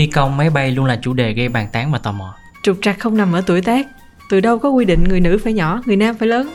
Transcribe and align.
Phi 0.00 0.06
công 0.06 0.36
máy 0.36 0.50
bay 0.50 0.70
luôn 0.70 0.86
là 0.86 0.98
chủ 1.02 1.12
đề 1.12 1.32
gây 1.32 1.48
bàn 1.48 1.68
tán 1.72 1.92
và 1.92 1.98
tò 1.98 2.12
mò. 2.12 2.34
Trục 2.62 2.78
trặc 2.82 2.98
không 2.98 3.16
nằm 3.16 3.32
ở 3.32 3.42
tuổi 3.46 3.62
tác. 3.62 3.86
Từ 4.30 4.40
đâu 4.40 4.58
có 4.58 4.68
quy 4.68 4.84
định 4.84 5.04
người 5.08 5.20
nữ 5.20 5.38
phải 5.44 5.52
nhỏ, 5.52 5.82
người 5.86 5.96
nam 5.96 6.14
phải 6.18 6.28
lớn. 6.28 6.54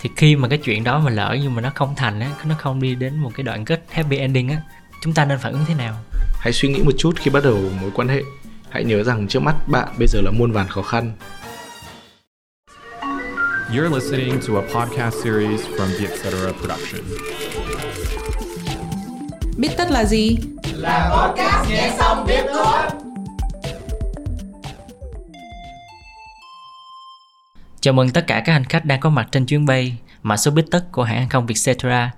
Thì 0.00 0.10
khi 0.16 0.36
mà 0.36 0.48
cái 0.48 0.58
chuyện 0.58 0.84
đó 0.84 0.98
mà 0.98 1.10
lỡ 1.10 1.36
nhưng 1.42 1.54
mà 1.54 1.60
nó 1.60 1.70
không 1.74 1.94
thành 1.96 2.20
á, 2.20 2.30
nó 2.44 2.54
không 2.58 2.82
đi 2.82 2.94
đến 2.94 3.16
một 3.16 3.30
cái 3.34 3.44
đoạn 3.44 3.64
kết 3.64 3.84
happy 3.90 4.16
ending 4.16 4.48
á, 4.48 4.56
chúng 5.00 5.14
ta 5.14 5.24
nên 5.24 5.38
phản 5.38 5.52
ứng 5.52 5.64
thế 5.68 5.74
nào? 5.74 5.94
Hãy 6.40 6.52
suy 6.52 6.68
nghĩ 6.68 6.82
một 6.82 6.92
chút 6.98 7.12
khi 7.16 7.30
bắt 7.30 7.44
đầu 7.44 7.58
mối 7.80 7.90
quan 7.94 8.08
hệ. 8.08 8.22
Hãy 8.70 8.84
nhớ 8.84 9.02
rằng 9.02 9.28
trước 9.28 9.40
mắt 9.40 9.54
bạn 9.68 9.88
bây 9.98 10.08
giờ 10.08 10.20
là 10.24 10.30
muôn 10.30 10.52
vàn 10.52 10.68
khó 10.68 10.82
khăn. 10.82 11.12
You're 13.70 13.94
listening 13.94 14.40
to 14.48 14.54
a 14.54 14.62
podcast 14.74 15.14
series 15.24 15.60
from 15.60 15.88
the 15.98 16.06
Etc. 16.06 16.58
Production. 16.60 17.04
Biết 19.58 19.68
tất 19.78 19.90
là 19.90 20.04
gì? 20.04 20.36
Là 20.72 21.10
podcast 21.12 21.70
nghe 21.70 21.92
xong 21.98 22.26
biết 22.26 22.44
thôi. 22.54 22.76
Chào 27.80 27.94
mừng 27.94 28.10
tất 28.10 28.24
cả 28.26 28.42
các 28.44 28.52
hành 28.52 28.64
khách 28.64 28.84
đang 28.84 29.00
có 29.00 29.10
mặt 29.10 29.28
trên 29.32 29.46
chuyến 29.46 29.66
bay 29.66 29.96
mã 30.22 30.36
số 30.36 30.50
bít 30.50 30.64
tất 30.70 30.84
của 30.92 31.02
hãng 31.02 31.18
hàng 31.18 31.28
không 31.28 31.46
Vietcetera. 31.46 32.10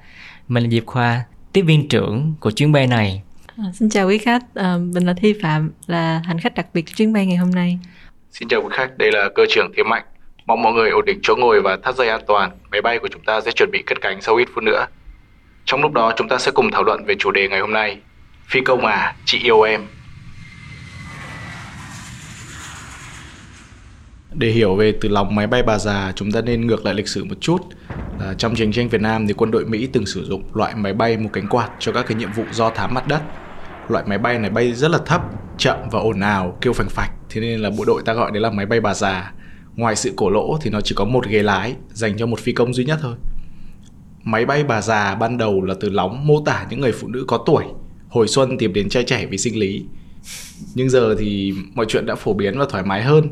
Mình 0.48 0.62
là 0.62 0.70
Diệp 0.70 0.86
Khoa, 0.86 1.24
tiếp 1.52 1.62
viên 1.62 1.88
trưởng 1.88 2.34
của 2.40 2.50
chuyến 2.50 2.72
bay 2.72 2.86
này. 2.86 3.22
À, 3.58 3.64
xin 3.74 3.90
chào 3.90 4.08
quý 4.08 4.18
khách, 4.18 4.42
à, 4.54 4.76
mình 4.92 5.06
là 5.06 5.14
Thi 5.16 5.34
Phạm, 5.42 5.72
là 5.86 6.22
hành 6.24 6.40
khách 6.40 6.54
đặc 6.54 6.66
biệt 6.74 6.84
chuyến 6.96 7.12
bay 7.12 7.26
ngày 7.26 7.36
hôm 7.36 7.50
nay. 7.50 7.78
Xin 8.32 8.48
chào 8.48 8.60
quý 8.62 8.68
khách, 8.72 8.98
đây 8.98 9.12
là 9.12 9.28
cơ 9.34 9.42
trưởng 9.50 9.72
Thiêm 9.76 9.88
Mạnh. 9.88 10.04
Mong 10.46 10.62
mọi 10.62 10.72
người 10.72 10.90
ổn 10.90 11.04
định 11.04 11.18
chỗ 11.22 11.36
ngồi 11.36 11.62
và 11.62 11.78
thắt 11.82 11.96
dây 11.96 12.08
an 12.08 12.20
toàn. 12.26 12.50
Máy 12.70 12.82
bay 12.82 12.98
của 12.98 13.08
chúng 13.12 13.24
ta 13.24 13.40
sẽ 13.40 13.50
chuẩn 13.50 13.70
bị 13.72 13.82
cất 13.86 13.98
cánh 14.00 14.22
sau 14.22 14.36
ít 14.36 14.48
phút 14.54 14.64
nữa. 14.64 14.86
Trong 15.66 15.82
lúc 15.82 15.92
đó 15.92 16.12
chúng 16.16 16.28
ta 16.28 16.38
sẽ 16.38 16.50
cùng 16.50 16.70
thảo 16.70 16.82
luận 16.82 17.04
về 17.04 17.14
chủ 17.18 17.30
đề 17.30 17.48
ngày 17.48 17.60
hôm 17.60 17.72
nay. 17.72 17.98
Phi 18.48 18.60
công 18.60 18.86
à, 18.86 19.14
chị 19.24 19.38
yêu 19.38 19.62
em. 19.62 19.86
Để 24.32 24.48
hiểu 24.48 24.74
về 24.74 24.92
từ 25.00 25.08
lòng 25.08 25.34
máy 25.34 25.46
bay 25.46 25.62
bà 25.62 25.78
già, 25.78 26.12
chúng 26.16 26.32
ta 26.32 26.40
nên 26.40 26.66
ngược 26.66 26.84
lại 26.84 26.94
lịch 26.94 27.08
sử 27.08 27.24
một 27.24 27.34
chút. 27.40 27.58
À, 28.20 28.34
trong 28.38 28.54
chiến 28.54 28.72
tranh 28.72 28.88
Việt 28.88 29.00
Nam 29.00 29.26
thì 29.26 29.32
quân 29.32 29.50
đội 29.50 29.64
Mỹ 29.64 29.88
từng 29.92 30.06
sử 30.06 30.24
dụng 30.24 30.42
loại 30.54 30.74
máy 30.74 30.92
bay 30.92 31.16
một 31.16 31.30
cánh 31.32 31.46
quạt 31.48 31.70
cho 31.78 31.92
các 31.92 32.06
cái 32.08 32.16
nhiệm 32.16 32.32
vụ 32.32 32.44
do 32.52 32.70
thám 32.70 32.94
mặt 32.94 33.08
đất. 33.08 33.22
Loại 33.88 34.04
máy 34.06 34.18
bay 34.18 34.38
này 34.38 34.50
bay 34.50 34.72
rất 34.72 34.90
là 34.90 34.98
thấp, 35.06 35.22
chậm 35.58 35.76
và 35.92 36.00
ồn 36.00 36.20
ào, 36.20 36.58
kêu 36.60 36.72
phành 36.72 36.88
phạch, 36.88 37.10
thế 37.30 37.40
nên 37.40 37.60
là 37.60 37.70
bộ 37.78 37.84
đội 37.84 38.02
ta 38.04 38.12
gọi 38.12 38.30
đấy 38.30 38.40
là 38.40 38.50
máy 38.50 38.66
bay 38.66 38.80
bà 38.80 38.94
già. 38.94 39.32
Ngoài 39.76 39.96
sự 39.96 40.12
cổ 40.16 40.30
lỗ 40.30 40.58
thì 40.60 40.70
nó 40.70 40.80
chỉ 40.80 40.94
có 40.94 41.04
một 41.04 41.26
ghế 41.26 41.42
lái 41.42 41.74
dành 41.88 42.18
cho 42.18 42.26
một 42.26 42.40
phi 42.40 42.52
công 42.52 42.74
duy 42.74 42.84
nhất 42.84 42.98
thôi. 43.02 43.14
Máy 44.26 44.46
bay 44.46 44.64
bà 44.64 44.82
già 44.82 45.14
ban 45.14 45.38
đầu 45.38 45.62
là 45.62 45.74
từ 45.80 45.90
lóng 45.90 46.26
mô 46.26 46.40
tả 46.40 46.66
những 46.70 46.80
người 46.80 46.92
phụ 46.92 47.08
nữ 47.08 47.24
có 47.28 47.38
tuổi, 47.46 47.64
hồi 48.08 48.28
xuân 48.28 48.58
tìm 48.58 48.72
đến 48.72 48.88
trai 48.88 49.04
trẻ 49.04 49.26
vì 49.26 49.38
sinh 49.38 49.58
lý. 49.58 49.84
Nhưng 50.74 50.90
giờ 50.90 51.16
thì 51.18 51.54
mọi 51.74 51.86
chuyện 51.88 52.06
đã 52.06 52.14
phổ 52.14 52.32
biến 52.32 52.58
và 52.58 52.66
thoải 52.70 52.84
mái 52.84 53.02
hơn. 53.02 53.28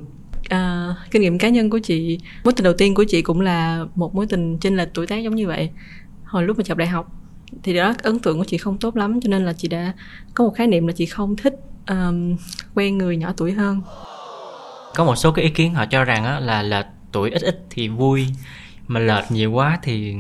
À, 0.49 0.95
kinh 1.11 1.23
nghiệm 1.23 1.39
cá 1.39 1.49
nhân 1.49 1.71
của 1.71 1.79
chị, 1.79 2.19
mối 2.45 2.55
tình 2.57 2.65
đầu 2.65 2.75
tiên 2.79 2.95
của 2.95 3.05
chị 3.05 3.23
cũng 3.23 3.41
là 3.41 3.85
một 3.95 4.15
mối 4.15 4.27
tình 4.27 4.59
trên 4.59 4.77
lệch 4.77 4.89
tuổi 4.95 5.07
tác 5.07 5.17
giống 5.17 5.35
như 5.35 5.47
vậy. 5.47 5.71
Hồi 6.25 6.45
lúc 6.45 6.59
mà 6.59 6.65
học 6.69 6.79
đại 6.79 6.89
học 6.89 7.13
thì 7.63 7.75
đó 7.75 7.95
ấn 8.03 8.19
tượng 8.19 8.39
của 8.39 8.45
chị 8.45 8.59
không 8.59 8.79
tốt 8.79 8.97
lắm 8.97 9.21
cho 9.21 9.29
nên 9.29 9.45
là 9.45 9.53
chị 9.53 9.69
đã 9.69 9.93
có 10.35 10.45
một 10.45 10.55
khái 10.57 10.67
niệm 10.67 10.87
là 10.87 10.93
chị 10.93 11.07
không 11.07 11.37
thích 11.37 11.55
um, 11.89 12.37
quen 12.75 12.99
người 12.99 13.17
nhỏ 13.17 13.33
tuổi 13.37 13.53
hơn 13.53 13.81
có 14.95 15.05
một 15.05 15.17
số 15.17 15.33
cái 15.33 15.45
ý 15.45 15.51
kiến 15.51 15.75
họ 15.75 15.87
cho 15.87 16.05
rằng 16.05 16.25
á, 16.25 16.41
là 16.41 16.63
lệch 16.63 16.87
tuổi 17.13 17.31
ít 17.31 17.43
ít 17.43 17.65
thì 17.71 17.89
vui 17.89 18.27
mà 18.87 19.01
lệch 19.01 19.25
nhiều 19.31 19.53
quá 19.53 19.79
thì 19.83 20.15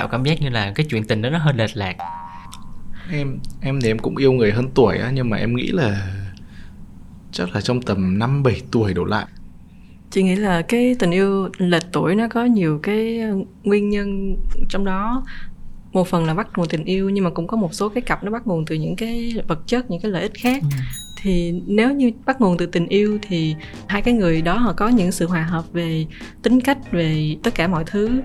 tạo 0.00 0.08
cảm 0.08 0.24
giác 0.24 0.42
như 0.42 0.48
là 0.48 0.72
cái 0.74 0.86
chuyện 0.90 1.04
tình 1.04 1.22
đó 1.22 1.30
nó 1.30 1.38
hơi 1.38 1.54
lệch 1.54 1.76
lạc. 1.76 1.96
Em 3.12 3.38
em 3.60 3.80
thì 3.80 3.90
em 3.90 3.98
cũng 3.98 4.16
yêu 4.16 4.32
người 4.32 4.52
hơn 4.52 4.70
tuổi 4.74 4.98
á 4.98 5.10
nhưng 5.14 5.30
mà 5.30 5.36
em 5.36 5.56
nghĩ 5.56 5.66
là 5.66 6.14
chắc 7.32 7.54
là 7.54 7.60
trong 7.60 7.82
tầm 7.82 8.18
năm 8.18 8.42
bảy 8.42 8.60
tuổi 8.70 8.94
đổ 8.94 9.04
lại. 9.04 9.26
Chị 10.10 10.22
nghĩ 10.22 10.36
là 10.36 10.62
cái 10.62 10.96
tình 10.98 11.10
yêu 11.10 11.48
lệch 11.58 11.82
tuổi 11.92 12.14
nó 12.14 12.28
có 12.28 12.44
nhiều 12.44 12.80
cái 12.82 13.20
nguyên 13.62 13.88
nhân 13.88 14.36
trong 14.68 14.84
đó. 14.84 15.24
Một 15.92 16.08
phần 16.08 16.24
là 16.24 16.34
bắt 16.34 16.48
nguồn 16.56 16.68
tình 16.68 16.84
yêu 16.84 17.10
nhưng 17.10 17.24
mà 17.24 17.30
cũng 17.30 17.46
có 17.46 17.56
một 17.56 17.74
số 17.74 17.88
cái 17.88 18.02
cặp 18.02 18.24
nó 18.24 18.30
bắt 18.30 18.46
nguồn 18.46 18.64
từ 18.64 18.76
những 18.76 18.96
cái 18.96 19.32
vật 19.48 19.58
chất 19.66 19.90
những 19.90 20.00
cái 20.00 20.10
lợi 20.10 20.22
ích 20.22 20.34
khác. 20.34 20.62
Ừ. 20.62 20.68
Thì 21.22 21.62
nếu 21.66 21.94
như 21.94 22.10
bắt 22.26 22.40
nguồn 22.40 22.56
từ 22.56 22.66
tình 22.66 22.86
yêu 22.86 23.18
thì 23.22 23.54
hai 23.86 24.02
cái 24.02 24.14
người 24.14 24.42
đó 24.42 24.58
họ 24.58 24.72
có 24.72 24.88
những 24.88 25.12
sự 25.12 25.26
hòa 25.26 25.42
hợp 25.42 25.64
về 25.72 26.06
tính 26.42 26.60
cách 26.60 26.78
về 26.92 27.36
tất 27.42 27.54
cả 27.54 27.68
mọi 27.68 27.84
thứ 27.86 28.20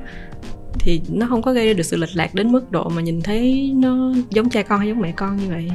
thì 0.80 1.02
nó 1.08 1.28
không 1.30 1.42
có 1.42 1.54
gây 1.54 1.68
ra 1.68 1.74
được 1.74 1.84
sự 1.84 1.98
lệch 1.98 2.16
lạc 2.16 2.36
đến 2.36 2.52
mức 2.52 2.72
độ 2.72 2.90
mà 2.90 3.02
nhìn 3.02 3.22
thấy 3.22 3.72
nó 3.76 4.14
giống 4.30 4.50
cha 4.50 4.62
con 4.62 4.80
hay 4.80 4.88
giống 4.88 5.02
mẹ 5.02 5.12
con 5.12 5.38
như 5.38 5.50
vậy. 5.50 5.70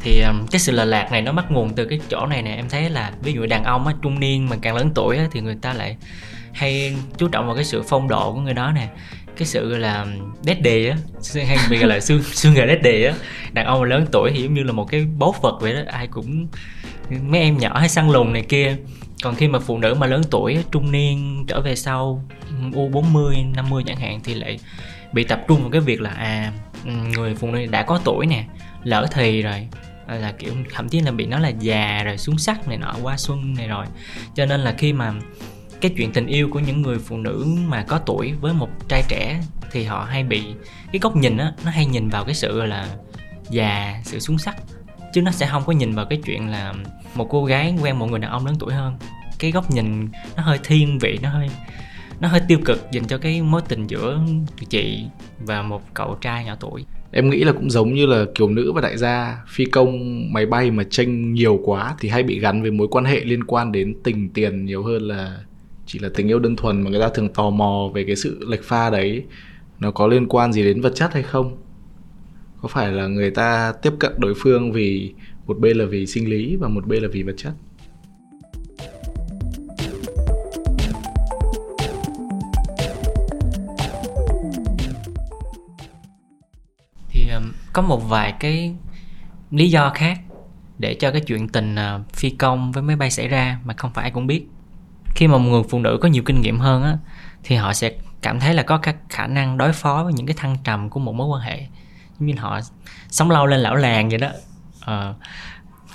Thì 0.00 0.20
um, 0.20 0.46
cái 0.46 0.60
sự 0.60 0.72
lệch 0.72 0.88
lạc 0.88 1.12
này 1.12 1.22
nó 1.22 1.32
bắt 1.32 1.50
nguồn 1.50 1.74
từ 1.74 1.84
cái 1.84 2.00
chỗ 2.08 2.26
này 2.26 2.42
nè, 2.42 2.54
em 2.54 2.68
thấy 2.68 2.90
là 2.90 3.12
ví 3.22 3.32
dụ 3.32 3.46
đàn 3.46 3.64
ông 3.64 3.86
á, 3.86 3.94
trung 4.02 4.20
niên 4.20 4.48
mà 4.48 4.56
càng 4.62 4.76
lớn 4.76 4.90
tuổi 4.94 5.16
á, 5.16 5.28
thì 5.32 5.40
người 5.40 5.56
ta 5.62 5.72
lại 5.72 5.96
hay 6.52 6.96
chú 7.16 7.28
trọng 7.28 7.46
vào 7.46 7.54
cái 7.54 7.64
sự 7.64 7.82
phong 7.88 8.08
độ 8.08 8.32
của 8.32 8.40
người 8.40 8.54
đó 8.54 8.72
nè. 8.74 8.88
Cái 9.36 9.46
sự 9.46 9.76
là 9.76 10.00
um, 10.02 10.32
daddy 10.42 10.86
á 10.86 10.96
hay 11.46 11.56
bị 11.70 11.78
gọi 11.78 11.88
là 11.88 12.00
xương 12.00 12.22
xương 12.32 12.54
nghề 12.54 12.66
daddy 12.66 13.02
á. 13.02 13.14
Đàn 13.52 13.66
ông 13.66 13.82
lớn 13.82 14.06
tuổi 14.12 14.30
thì 14.34 14.42
giống 14.42 14.54
như 14.54 14.62
là 14.62 14.72
một 14.72 14.84
cái 14.84 15.06
báu 15.18 15.34
vật 15.42 15.58
vậy 15.60 15.72
đó, 15.72 15.80
ai 15.86 16.06
cũng 16.06 16.46
mấy 17.10 17.40
em 17.40 17.58
nhỏ 17.58 17.78
hay 17.78 17.88
săn 17.88 18.10
lùng 18.10 18.32
này 18.32 18.42
kia. 18.42 18.76
Còn 19.22 19.34
khi 19.34 19.48
mà 19.48 19.58
phụ 19.58 19.78
nữ 19.78 19.94
mà 19.94 20.06
lớn 20.06 20.22
tuổi, 20.30 20.64
trung 20.72 20.92
niên 20.92 21.44
trở 21.48 21.60
về 21.60 21.76
sau 21.76 22.24
u 22.74 22.88
40 22.88 23.36
50 23.54 23.82
chẳng 23.86 23.96
hạn 23.96 24.20
thì 24.24 24.34
lại 24.34 24.58
bị 25.12 25.24
tập 25.24 25.44
trung 25.48 25.60
vào 25.60 25.70
cái 25.70 25.80
việc 25.80 26.00
là 26.00 26.10
à 26.10 26.52
người 27.16 27.34
phụ 27.34 27.50
nữ 27.50 27.66
đã 27.66 27.82
có 27.82 28.00
tuổi 28.04 28.26
nè, 28.26 28.44
lỡ 28.84 29.06
thì 29.12 29.42
rồi 29.42 29.68
ờ, 30.06 30.18
là, 30.18 30.32
kiểu, 30.32 30.52
thậm 30.72 30.88
chí 30.88 31.00
là 31.00 31.10
bị 31.10 31.26
nói 31.26 31.40
là 31.40 31.48
già 31.48 32.02
rồi, 32.04 32.18
xuống 32.18 32.38
sắc 32.38 32.68
này 32.68 32.78
nọ, 32.78 32.94
qua 33.02 33.16
xuân 33.16 33.54
này 33.54 33.68
rồi. 33.68 33.86
Cho 34.34 34.46
nên 34.46 34.60
là 34.60 34.74
khi 34.78 34.92
mà 34.92 35.12
cái 35.80 35.92
chuyện 35.96 36.12
tình 36.12 36.26
yêu 36.26 36.48
của 36.52 36.58
những 36.58 36.82
người 36.82 36.98
phụ 36.98 37.16
nữ 37.16 37.46
mà 37.66 37.84
có 37.88 37.98
tuổi 37.98 38.32
với 38.40 38.52
một 38.52 38.68
trai 38.88 39.02
trẻ 39.08 39.40
thì 39.70 39.84
họ 39.84 40.04
hay 40.04 40.24
bị, 40.24 40.42
cái 40.92 41.00
góc 41.00 41.16
nhìn 41.16 41.36
á, 41.36 41.52
nó 41.64 41.70
hay 41.70 41.86
nhìn 41.86 42.08
vào 42.08 42.24
cái 42.24 42.34
sự 42.34 42.62
là, 42.62 42.88
già, 43.50 44.00
sự 44.04 44.20
xuống 44.20 44.38
sắc 44.38 44.56
chứ 45.16 45.22
nó 45.22 45.30
sẽ 45.30 45.46
không 45.46 45.62
có 45.66 45.72
nhìn 45.72 45.94
vào 45.94 46.06
cái 46.06 46.20
chuyện 46.24 46.50
là 46.50 46.74
một 47.14 47.26
cô 47.30 47.44
gái 47.44 47.74
quen 47.82 47.98
một 47.98 48.06
người 48.06 48.18
đàn 48.18 48.30
ông 48.30 48.46
lớn 48.46 48.54
tuổi 48.58 48.74
hơn. 48.74 48.94
Cái 49.38 49.50
góc 49.50 49.70
nhìn 49.70 50.08
nó 50.36 50.42
hơi 50.42 50.58
thiên 50.64 50.98
vị, 50.98 51.18
nó 51.22 51.28
hơi 51.28 51.50
nó 52.20 52.28
hơi 52.28 52.40
tiêu 52.48 52.58
cực 52.64 52.92
dành 52.92 53.04
cho 53.04 53.18
cái 53.18 53.42
mối 53.42 53.60
tình 53.68 53.86
giữa 53.86 54.20
chị 54.68 55.04
và 55.38 55.62
một 55.62 55.82
cậu 55.94 56.18
trai 56.20 56.44
nhỏ 56.44 56.56
tuổi. 56.60 56.84
Em 57.10 57.30
nghĩ 57.30 57.44
là 57.44 57.52
cũng 57.52 57.70
giống 57.70 57.94
như 57.94 58.06
là 58.06 58.24
kiểu 58.34 58.48
nữ 58.48 58.72
và 58.72 58.80
đại 58.80 58.98
gia 58.98 59.42
phi 59.48 59.64
công 59.64 59.98
máy 60.32 60.46
bay 60.46 60.70
mà 60.70 60.84
tranh 60.90 61.32
nhiều 61.34 61.60
quá 61.64 61.94
thì 62.00 62.08
hay 62.08 62.22
bị 62.22 62.40
gắn 62.40 62.62
với 62.62 62.70
mối 62.70 62.88
quan 62.90 63.04
hệ 63.04 63.20
liên 63.20 63.44
quan 63.44 63.72
đến 63.72 63.94
tình 64.04 64.28
tiền 64.28 64.64
nhiều 64.64 64.82
hơn 64.82 65.02
là 65.02 65.38
chỉ 65.86 65.98
là 65.98 66.08
tình 66.14 66.28
yêu 66.28 66.38
đơn 66.38 66.56
thuần 66.56 66.82
mà 66.82 66.90
người 66.90 67.00
ta 67.00 67.08
thường 67.14 67.28
tò 67.28 67.50
mò 67.50 67.90
về 67.94 68.04
cái 68.06 68.16
sự 68.16 68.44
lệch 68.48 68.64
pha 68.64 68.90
đấy. 68.90 69.24
Nó 69.78 69.90
có 69.90 70.06
liên 70.06 70.28
quan 70.28 70.52
gì 70.52 70.62
đến 70.62 70.80
vật 70.80 70.92
chất 70.94 71.14
hay 71.14 71.22
không? 71.22 71.56
Có 72.66 72.72
phải 72.72 72.92
là 72.92 73.06
người 73.06 73.30
ta 73.30 73.72
tiếp 73.82 73.92
cận 74.00 74.12
đối 74.18 74.34
phương 74.36 74.72
vì 74.72 75.14
một 75.46 75.58
bên 75.58 75.76
là 75.76 75.84
vì 75.84 76.06
sinh 76.06 76.30
lý 76.30 76.56
và 76.56 76.68
một 76.68 76.86
bên 76.86 77.02
là 77.02 77.08
vì 77.12 77.22
vật 77.22 77.34
chất? 77.36 77.52
Thì 87.08 87.30
um, 87.30 87.52
có 87.72 87.82
một 87.82 88.08
vài 88.08 88.34
cái 88.40 88.74
lý 89.50 89.70
do 89.70 89.90
khác 89.94 90.18
để 90.78 90.94
cho 90.94 91.10
cái 91.10 91.20
chuyện 91.20 91.48
tình 91.48 91.74
à, 91.74 92.00
phi 92.12 92.30
công 92.30 92.72
với 92.72 92.82
máy 92.82 92.96
bay 92.96 93.10
xảy 93.10 93.28
ra 93.28 93.58
mà 93.64 93.74
không 93.76 93.92
phải 93.92 94.02
ai 94.02 94.10
cũng 94.10 94.26
biết. 94.26 94.46
Khi 95.14 95.26
mà 95.26 95.38
một 95.38 95.50
người 95.50 95.62
phụ 95.70 95.78
nữ 95.78 95.98
có 96.02 96.08
nhiều 96.08 96.22
kinh 96.26 96.40
nghiệm 96.40 96.58
hơn 96.58 96.82
á, 96.82 96.98
thì 97.44 97.56
họ 97.56 97.72
sẽ 97.72 97.92
cảm 98.22 98.40
thấy 98.40 98.54
là 98.54 98.62
có 98.62 98.78
các 98.78 98.96
khả 99.08 99.26
năng 99.26 99.58
đối 99.58 99.72
phó 99.72 100.02
với 100.04 100.12
những 100.12 100.26
cái 100.26 100.36
thăng 100.38 100.56
trầm 100.64 100.90
của 100.90 101.00
một 101.00 101.12
mối 101.12 101.26
quan 101.26 101.42
hệ 101.42 101.66
như 102.18 102.34
họ 102.38 102.60
sống 103.08 103.30
lâu 103.30 103.46
lên 103.46 103.60
lão 103.60 103.74
làng 103.74 104.08
vậy 104.08 104.18
đó. 104.18 104.28
À, 104.80 105.14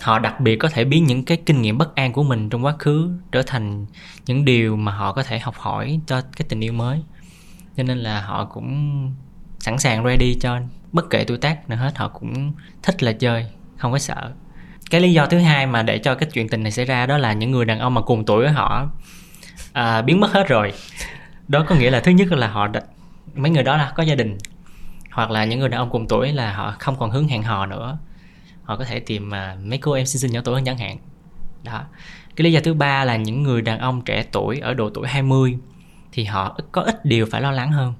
họ 0.01 0.19
đặc 0.19 0.39
biệt 0.39 0.55
có 0.55 0.69
thể 0.69 0.83
biến 0.83 1.03
những 1.03 1.25
cái 1.25 1.37
kinh 1.45 1.61
nghiệm 1.61 1.77
bất 1.77 1.95
an 1.95 2.13
của 2.13 2.23
mình 2.23 2.49
trong 2.49 2.65
quá 2.65 2.75
khứ 2.79 3.11
trở 3.31 3.41
thành 3.41 3.85
những 4.25 4.45
điều 4.45 4.75
mà 4.75 4.91
họ 4.91 5.13
có 5.13 5.23
thể 5.23 5.39
học 5.39 5.55
hỏi 5.57 5.99
cho 6.07 6.21
cái 6.21 6.45
tình 6.49 6.59
yêu 6.59 6.73
mới. 6.73 7.01
Cho 7.77 7.83
nên 7.83 7.97
là 7.97 8.21
họ 8.21 8.45
cũng 8.45 9.13
sẵn 9.59 9.77
sàng 9.77 10.05
ready 10.05 10.37
cho 10.41 10.59
bất 10.91 11.09
kể 11.09 11.23
tuổi 11.23 11.37
tác 11.37 11.69
nào 11.69 11.77
hết 11.79 11.97
họ 11.97 12.07
cũng 12.07 12.53
thích 12.83 13.03
là 13.03 13.11
chơi 13.11 13.47
không 13.77 13.91
có 13.91 13.99
sợ. 13.99 14.31
Cái 14.89 15.01
lý 15.01 15.13
do 15.13 15.25
thứ 15.25 15.39
hai 15.39 15.65
mà 15.65 15.83
để 15.83 15.97
cho 15.97 16.15
cái 16.15 16.29
chuyện 16.33 16.49
tình 16.49 16.63
này 16.63 16.71
xảy 16.71 16.85
ra 16.85 17.05
đó 17.05 17.17
là 17.17 17.33
những 17.33 17.51
người 17.51 17.65
đàn 17.65 17.79
ông 17.79 17.93
mà 17.93 18.01
cùng 18.01 18.25
tuổi 18.25 18.43
với 18.43 18.51
họ 18.51 18.89
à, 19.73 20.01
biến 20.01 20.19
mất 20.19 20.31
hết 20.31 20.47
rồi. 20.47 20.73
Đó 21.47 21.65
có 21.67 21.75
nghĩa 21.75 21.91
là 21.91 21.99
thứ 21.99 22.11
nhất 22.11 22.31
là 22.31 22.47
họ 22.47 22.67
đã, 22.67 22.81
mấy 23.35 23.51
người 23.51 23.63
đó 23.63 23.77
là 23.77 23.93
có 23.95 24.03
gia 24.03 24.15
đình 24.15 24.37
hoặc 25.11 25.31
là 25.31 25.45
những 25.45 25.59
người 25.59 25.69
đàn 25.69 25.79
ông 25.79 25.89
cùng 25.89 26.07
tuổi 26.07 26.31
là 26.31 26.53
họ 26.53 26.75
không 26.79 26.95
còn 26.99 27.11
hướng 27.11 27.27
hẹn 27.27 27.43
hò 27.43 27.65
nữa. 27.65 27.97
Họ 28.63 28.77
có 28.77 28.85
thể 28.85 28.99
tìm 28.99 29.29
uh, 29.29 29.65
mấy 29.65 29.77
cô 29.77 29.91
em 29.91 30.05
xinh 30.05 30.19
xinh 30.19 30.31
nhỏ 30.31 30.41
tuổi 30.43 30.55
hơn 30.55 30.65
chẳng 30.65 30.77
hạn. 30.77 30.97
Đó. 31.63 31.83
Cái 32.35 32.43
lý 32.43 32.51
do 32.51 32.59
thứ 32.63 32.73
ba 32.73 33.05
là 33.05 33.15
những 33.15 33.43
người 33.43 33.61
đàn 33.61 33.79
ông 33.79 34.01
trẻ 34.01 34.23
tuổi 34.31 34.59
ở 34.59 34.73
độ 34.73 34.89
tuổi 34.89 35.07
20 35.07 35.57
thì 36.11 36.23
họ 36.23 36.59
có 36.71 36.81
ít 36.81 37.05
điều 37.05 37.25
phải 37.25 37.41
lo 37.41 37.51
lắng 37.51 37.71
hơn. 37.71 37.93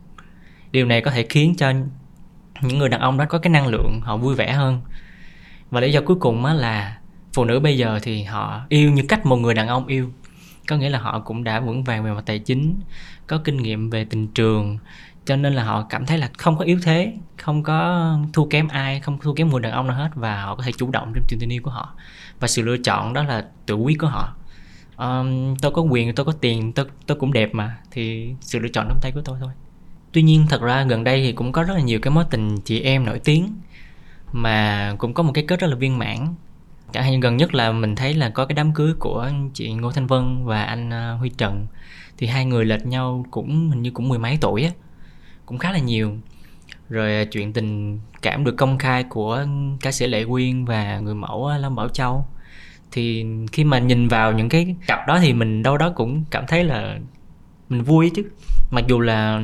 Điều 0.72 0.86
này 0.86 1.02
có 1.02 1.12
thể 1.12 1.26
khiến 1.30 1.56
cho 1.58 1.74
những 2.62 2.78
người 2.78 2.90
đàn 2.90 3.02
ông 3.02 3.18
đó 3.18 3.26
có 3.30 3.38
cái 3.38 3.52
năng 3.52 3.68
lượng 3.68 4.00
họ 4.04 4.18
vui 4.18 4.36
vẻ 4.36 4.52
hơn. 4.52 4.82
Và 5.72 5.82
lý 5.82 5.92
do 5.92 6.02
cuối 6.02 6.18
cùng 6.20 6.46
á 6.46 6.54
là 6.54 6.98
phụ 7.34 7.46
nữ 7.46 7.60
bây 7.60 7.78
giờ 7.78 8.00
thì 8.04 8.24
họ 8.24 8.62
yêu 8.70 8.92
như 8.92 9.04
cách 9.10 9.26
một 9.26 9.36
người 9.36 9.54
đàn 9.54 9.68
ông 9.68 9.88
yêu. 9.88 10.12
Có 10.68 10.78
nghĩa 10.78 10.90
là 10.90 11.00
họ 11.00 11.20
cũng 11.20 11.44
đã 11.44 11.60
vững 11.60 11.84
vàng 11.84 12.04
về 12.04 12.12
mặt 12.12 12.24
tài 12.26 12.40
chính 12.40 12.80
có 13.28 13.42
kinh 13.44 13.58
nghiệm 13.58 13.90
về 13.90 14.06
tình 14.06 14.28
trường 14.28 14.78
cho 15.26 15.36
nên 15.36 15.54
là 15.54 15.64
họ 15.64 15.86
cảm 15.90 16.06
thấy 16.06 16.18
là 16.18 16.30
không 16.38 16.58
có 16.58 16.66
yếu 16.66 16.80
thế 16.84 17.14
không 17.38 17.64
có 17.64 18.10
thua 18.34 18.46
kém 18.46 18.68
ai 18.68 19.00
không 19.00 19.18
thua 19.20 19.34
kém 19.34 19.50
người 19.50 19.62
đàn 19.62 19.72
ông 19.72 19.88
nào 19.88 19.98
hết 19.98 20.10
và 20.16 20.42
họ 20.42 20.56
có 20.56 20.64
thể 20.64 20.72
chủ 20.72 20.92
động 20.92 21.12
trong 21.16 21.24
chuyện 21.30 21.40
tình 21.40 21.50
yêu 21.54 21.62
của 21.64 21.72
họ. 21.72 21.94
Và 22.40 22.48
sự 22.48 22.62
lựa 22.62 22.78
chọn 22.78 23.14
đó 23.14 23.24
là 23.24 23.46
tự 23.66 23.76
quyết 23.76 24.00
của 24.00 24.08
họ. 24.08 24.36
Um, 24.98 25.56
tôi 25.56 25.72
có 25.72 25.82
quyền 25.82 26.16
tôi 26.16 26.26
có 26.26 26.32
tiền 26.32 26.74
tôi 26.74 26.86
tôi 27.08 27.18
cũng 27.20 27.34
đẹp 27.34 27.50
mà 27.54 27.78
thì 27.92 28.34
sự 28.42 28.60
lựa 28.60 28.70
chọn 28.74 28.86
trong 28.90 29.00
tay 29.02 29.12
của 29.12 29.22
tôi 29.26 29.38
thôi. 29.42 29.52
Tuy 30.12 30.22
nhiên 30.22 30.46
thật 30.50 30.62
ra 30.62 30.84
gần 30.84 31.04
đây 31.04 31.22
thì 31.22 31.32
cũng 31.32 31.52
có 31.52 31.64
rất 31.64 31.74
là 31.74 31.82
nhiều 31.82 32.00
cái 32.02 32.12
mối 32.12 32.24
tình 32.30 32.58
chị 32.62 32.82
em 32.82 33.06
nổi 33.06 33.20
tiếng 33.20 33.54
mà 34.32 34.96
cũng 34.98 35.14
có 35.14 35.24
một 35.24 35.32
cái 35.34 35.46
kết 35.48 35.60
rất 35.60 35.68
là 35.68 35.76
viên 35.76 35.98
mãn. 35.98 36.28
Chẳng 36.94 37.04
hạn 37.04 37.20
gần 37.20 37.38
nhất 37.38 37.54
là 37.54 37.72
mình 37.72 37.96
thấy 37.96 38.14
là 38.14 38.30
có 38.30 38.46
cái 38.46 38.56
đám 38.56 38.74
cưới 38.74 38.94
của 39.00 39.32
chị 39.54 39.74
Ngô 39.74 39.92
Thanh 39.92 40.08
Vân 40.08 40.46
và 40.46 40.64
anh 40.64 40.90
ờ, 40.90 41.16
Huy 41.16 41.30
Trần. 41.30 41.68
Thì 42.18 42.28
hai 42.28 42.46
người 42.46 42.66
lệch 42.66 42.86
nhau 42.86 43.26
cũng 43.32 43.70
hình 43.70 43.82
như 43.82 43.92
cũng 43.92 44.10
mười 44.10 44.20
mấy 44.20 44.38
tuổi 44.42 44.64
á 44.64 44.72
cũng 45.52 45.58
khá 45.58 45.72
là 45.72 45.80
nhiều. 45.80 46.18
Rồi 46.90 47.16
à, 47.16 47.24
chuyện 47.32 47.54
tình 47.54 48.00
cảm 48.22 48.44
được 48.44 48.56
công 48.58 48.78
khai 48.78 49.04
của 49.04 49.46
ca 49.82 49.92
sĩ 49.92 50.08
Lệ 50.08 50.26
Quyên 50.26 50.66
và 50.66 51.00
người 51.00 51.16
mẫu 51.16 51.48
à, 51.48 51.58
Lâm 51.58 51.76
Bảo 51.76 51.90
Châu. 51.90 52.26
Thì 52.92 53.26
khi 53.52 53.64
mà 53.64 53.80
nhìn 53.80 54.08
vào 54.08 54.34
những 54.34 54.50
cái 54.50 54.76
cặp 54.88 55.08
đó 55.08 55.20
thì 55.22 55.34
mình 55.34 55.64
đâu 55.64 55.78
đó 55.78 55.90
cũng 55.96 56.24
cảm 56.32 56.44
thấy 56.48 56.64
là 56.64 56.98
mình 57.70 57.82
vui 57.82 58.12
chứ. 58.16 58.24
Mặc 58.72 58.84
dù 58.88 59.00
là 59.00 59.42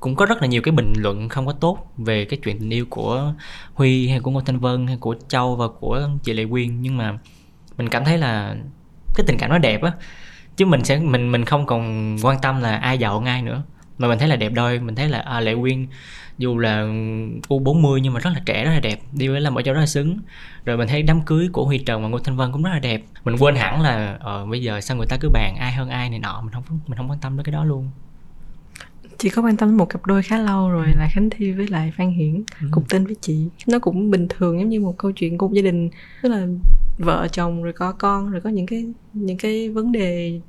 cũng 0.00 0.16
có 0.16 0.26
rất 0.26 0.42
là 0.42 0.48
nhiều 0.48 0.62
cái 0.62 0.72
bình 0.72 0.92
luận 0.96 1.28
không 1.28 1.46
có 1.46 1.52
tốt 1.52 1.92
về 1.96 2.24
cái 2.24 2.38
chuyện 2.42 2.58
tình 2.58 2.70
yêu 2.70 2.86
của 2.90 3.32
Huy 3.74 4.08
hay 4.08 4.20
của 4.20 4.30
Ngô 4.30 4.40
Thanh 4.40 4.58
Vân 4.58 4.86
hay 4.86 4.96
của 4.96 5.14
Châu 5.28 5.56
và 5.56 5.68
của 5.68 6.08
chị 6.22 6.32
Lệ 6.32 6.46
Quyên, 6.50 6.82
nhưng 6.82 6.96
mà 6.96 7.18
mình 7.76 7.88
cảm 7.88 8.04
thấy 8.04 8.18
là 8.18 8.56
cái 9.14 9.24
tình 9.26 9.38
cảm 9.38 9.50
nó 9.50 9.58
đẹp 9.58 9.82
á. 9.82 9.92
Chứ 10.56 10.66
mình 10.66 10.84
sẽ, 10.84 10.98
mình 10.98 11.32
mình 11.32 11.44
không 11.44 11.66
còn 11.66 12.16
quan 12.22 12.36
tâm 12.42 12.60
là 12.60 12.76
ai 12.76 12.98
giàu 12.98 13.22
ai 13.26 13.42
nữa 13.42 13.62
mà 14.00 14.08
mình 14.08 14.18
thấy 14.18 14.28
là 14.28 14.36
đẹp 14.36 14.52
đôi 14.54 14.78
mình 14.78 14.94
thấy 14.94 15.08
là 15.08 15.18
à, 15.18 15.40
Lệ 15.40 15.54
Quyên 15.60 15.86
dù 16.38 16.58
là 16.58 16.82
U40 17.48 17.98
nhưng 17.98 18.12
mà 18.12 18.20
rất 18.20 18.30
là 18.34 18.40
trẻ 18.46 18.64
rất 18.64 18.70
là 18.70 18.80
đẹp. 18.80 19.00
Đi 19.12 19.28
với 19.28 19.40
làm 19.40 19.54
ở 19.54 19.62
chỗ 19.62 19.72
rất 19.72 19.80
là 19.80 19.86
xứng. 19.86 20.18
Rồi 20.64 20.76
mình 20.76 20.88
thấy 20.88 21.02
đám 21.02 21.20
cưới 21.22 21.48
của 21.52 21.64
Huy 21.64 21.78
Trần 21.78 22.02
và 22.02 22.08
Ngô 22.08 22.18
Thanh 22.18 22.36
Vân 22.36 22.52
cũng 22.52 22.62
rất 22.62 22.70
là 22.70 22.78
đẹp. 22.78 23.02
Mình 23.24 23.36
quên 23.38 23.54
hẳn 23.54 23.80
là 23.82 24.16
ờ, 24.20 24.46
bây 24.46 24.62
giờ 24.62 24.80
sao 24.80 24.96
người 24.96 25.06
ta 25.06 25.16
cứ 25.20 25.28
bàn 25.28 25.56
ai 25.58 25.72
hơn 25.72 25.88
ai 25.88 26.10
này 26.10 26.18
nọ 26.18 26.40
mình 26.40 26.52
không 26.52 26.62
mình 26.86 26.96
không 26.96 27.10
quan 27.10 27.18
tâm 27.20 27.36
đến 27.36 27.44
cái 27.44 27.52
đó 27.52 27.64
luôn. 27.64 27.90
Chị 29.18 29.28
có 29.30 29.42
quan 29.42 29.56
tâm 29.56 29.68
đến 29.68 29.76
một 29.76 29.84
cặp 29.88 30.06
đôi 30.06 30.22
khá 30.22 30.38
lâu 30.38 30.70
rồi 30.70 30.86
là 30.98 31.08
Khánh 31.12 31.30
Thi 31.30 31.52
với 31.52 31.68
lại 31.68 31.92
Phan 31.96 32.10
Hiển 32.10 32.42
Ừ. 32.60 32.66
cùng 32.70 32.84
tên 32.88 33.06
với 33.06 33.16
chị. 33.20 33.46
Nó 33.66 33.78
cũng 33.78 34.10
bình 34.10 34.26
thường 34.28 34.60
giống 34.60 34.68
như 34.68 34.80
một 34.80 34.94
câu 34.98 35.12
chuyện 35.12 35.38
của 35.38 35.48
một 35.48 35.54
gia 35.54 35.62
đình 35.62 35.90
tức 36.22 36.28
là 36.28 36.46
vợ 36.98 37.28
chồng 37.32 37.62
rồi 37.62 37.72
có 37.72 37.92
con 37.92 38.30
rồi 38.30 38.40
có 38.40 38.50
những 38.50 38.66
cái 38.66 38.84
những 39.12 39.38
cái 39.38 39.70
vấn 39.70 39.92
đề 39.92 40.40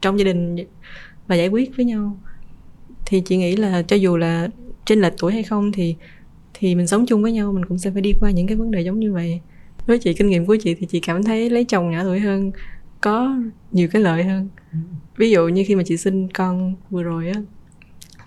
trong 0.00 0.18
gia 0.18 0.24
đình 0.24 0.56
và 1.26 1.34
giải 1.36 1.48
quyết 1.48 1.76
với 1.76 1.84
nhau 1.84 2.16
thì 3.10 3.20
chị 3.20 3.36
nghĩ 3.36 3.56
là 3.56 3.82
cho 3.82 3.96
dù 3.96 4.16
là 4.16 4.48
trên 4.86 5.00
lệch 5.00 5.12
tuổi 5.18 5.32
hay 5.32 5.42
không 5.42 5.72
thì 5.72 5.96
thì 6.54 6.74
mình 6.74 6.86
sống 6.86 7.06
chung 7.06 7.22
với 7.22 7.32
nhau, 7.32 7.52
mình 7.52 7.64
cũng 7.64 7.78
sẽ 7.78 7.90
phải 7.90 8.02
đi 8.02 8.14
qua 8.20 8.30
những 8.30 8.46
cái 8.46 8.56
vấn 8.56 8.70
đề 8.70 8.80
giống 8.80 9.00
như 9.00 9.12
vậy. 9.12 9.40
Với 9.86 9.98
chị, 9.98 10.14
kinh 10.14 10.28
nghiệm 10.28 10.46
của 10.46 10.56
chị 10.56 10.74
thì 10.74 10.86
chị 10.86 11.00
cảm 11.00 11.22
thấy 11.22 11.50
lấy 11.50 11.64
chồng 11.64 11.90
nhỏ 11.90 12.02
tuổi 12.02 12.20
hơn 12.20 12.52
có 13.00 13.36
nhiều 13.72 13.88
cái 13.92 14.02
lợi 14.02 14.24
hơn. 14.24 14.48
Ví 15.16 15.30
dụ 15.30 15.48
như 15.48 15.64
khi 15.66 15.74
mà 15.74 15.82
chị 15.86 15.96
sinh 15.96 16.28
con 16.28 16.74
vừa 16.90 17.02
rồi 17.02 17.28
á, 17.28 17.40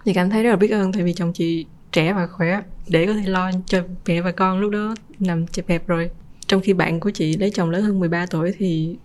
chị 0.06 0.14
cảm 0.14 0.30
thấy 0.30 0.44
rất 0.44 0.50
là 0.50 0.56
biết 0.56 0.72
ơn 0.72 0.92
tại 0.92 1.04
vì 1.04 1.14
chồng 1.14 1.34
chị 1.34 1.66
trẻ 1.92 2.14
và 2.14 2.28
khỏe, 2.28 2.62
để 2.88 3.06
có 3.06 3.14
thể 3.14 3.30
lo 3.30 3.52
cho 3.66 3.84
mẹ 4.08 4.22
và 4.22 4.32
con 4.32 4.60
lúc 4.60 4.72
đó 4.72 4.96
nằm 5.20 5.48
chẹp 5.48 5.70
hẹp 5.70 5.88
rồi. 5.88 6.10
Trong 6.48 6.62
khi 6.62 6.74
bạn 6.74 7.00
của 7.00 7.12
chị 7.12 7.38
lấy 7.38 7.50
chồng 7.50 7.70
lớn 7.70 7.84
hơn 7.84 8.00
13 8.00 8.26
tuổi 8.26 8.54
thì 8.58 8.98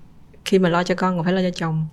khi 0.45 0.59
mà 0.59 0.69
lo 0.69 0.83
cho 0.83 0.95
con 0.95 1.17
còn 1.17 1.25
phải 1.25 1.33
lo 1.33 1.43
cho 1.43 1.51
chồng. 1.51 1.87